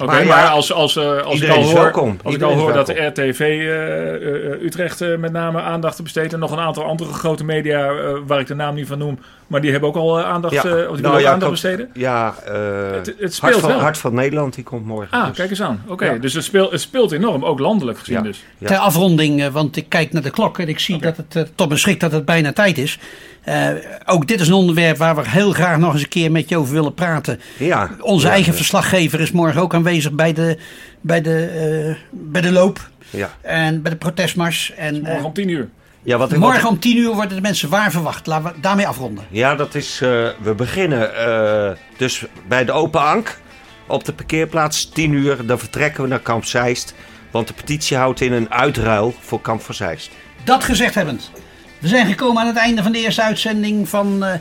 [0.00, 2.16] Oké, Maar maar, ja, als, als, eh, als ik al hoor, welkom.
[2.22, 3.06] Als ik al hoor dat de.
[3.06, 6.32] RTV eh, eh, Utrecht met name aandacht te besteden.
[6.32, 7.92] En nog een aantal andere grote media
[8.26, 9.18] waar ik de naam niet van noem.
[9.50, 10.60] Maar die hebben ook al eh, aandacht, Ja.
[10.64, 11.90] eh, of die willen Nou ook ja, aandacht besteden.
[11.94, 12.52] Ja, eh,
[12.92, 13.78] Het- het Hart, speelt van, wel.
[13.80, 15.18] Hart van Nederland die komt morgen.
[15.18, 15.36] Ah, dus.
[15.36, 15.82] kijk eens aan.
[15.86, 16.18] Oké, Ja.
[16.18, 18.22] dus het speelt, het speelt enorm, ook landelijk gezien Ja.
[18.22, 18.44] dus.
[18.58, 18.66] Ja.
[18.66, 21.68] Ter afronding, eh, want ik kijk naar de klok en ik zie dat het tot
[21.68, 22.98] mijn schrik dat het bijna tijd is.
[23.44, 23.68] Eh,
[24.06, 26.56] ook dit is een onderwerp waar we heel graag nog eens een keer met je
[26.58, 27.40] over willen praten.
[27.58, 27.90] Ja.
[28.00, 28.56] Onze Ja, eigen ja.
[28.58, 30.56] verslaggever is morgen ook aanwezig bij de,
[31.00, 33.30] bij de, eh, bij de loop Ja.
[33.40, 34.72] en bij de protestmars.
[34.76, 35.68] En, eh, Morgen om 10 uur.
[36.02, 38.26] Ja, wat ik, morgen wat- om 10 uur worden de mensen waar verwacht.
[38.26, 39.24] Laten we daarmee afronden.
[39.30, 40.00] ja, dat is.
[40.02, 40.08] eh,
[40.42, 43.38] we beginnen eh, dus bij de Open Ank
[43.86, 45.46] op de parkeerplaats 10 uur.
[45.46, 46.94] Dan vertrekken we naar Kamp Zeist.
[47.30, 50.10] Want de petitie houdt in een uitruil voor Kamp van Zeist.
[50.44, 51.30] Dat gezegd hebbend.
[51.78, 54.34] We zijn gekomen aan het einde van de eerste uitzending van eh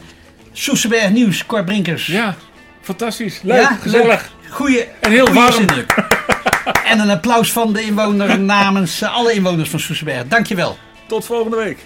[0.52, 1.46] Soesterberg Nieuws.
[1.46, 2.06] Cor Brinkers.
[2.06, 2.36] Ja,
[2.82, 3.42] fantastisch.
[3.42, 4.06] Leuk, Ja, gezellig.
[4.08, 4.30] leuk.
[4.50, 5.66] Goeie, En heel goeie warm.
[6.92, 10.28] en een applaus van de inwoner namens alle inwoners van Soesterberg.
[10.28, 10.78] Dankjewel.
[11.10, 11.78] Tot volgende week.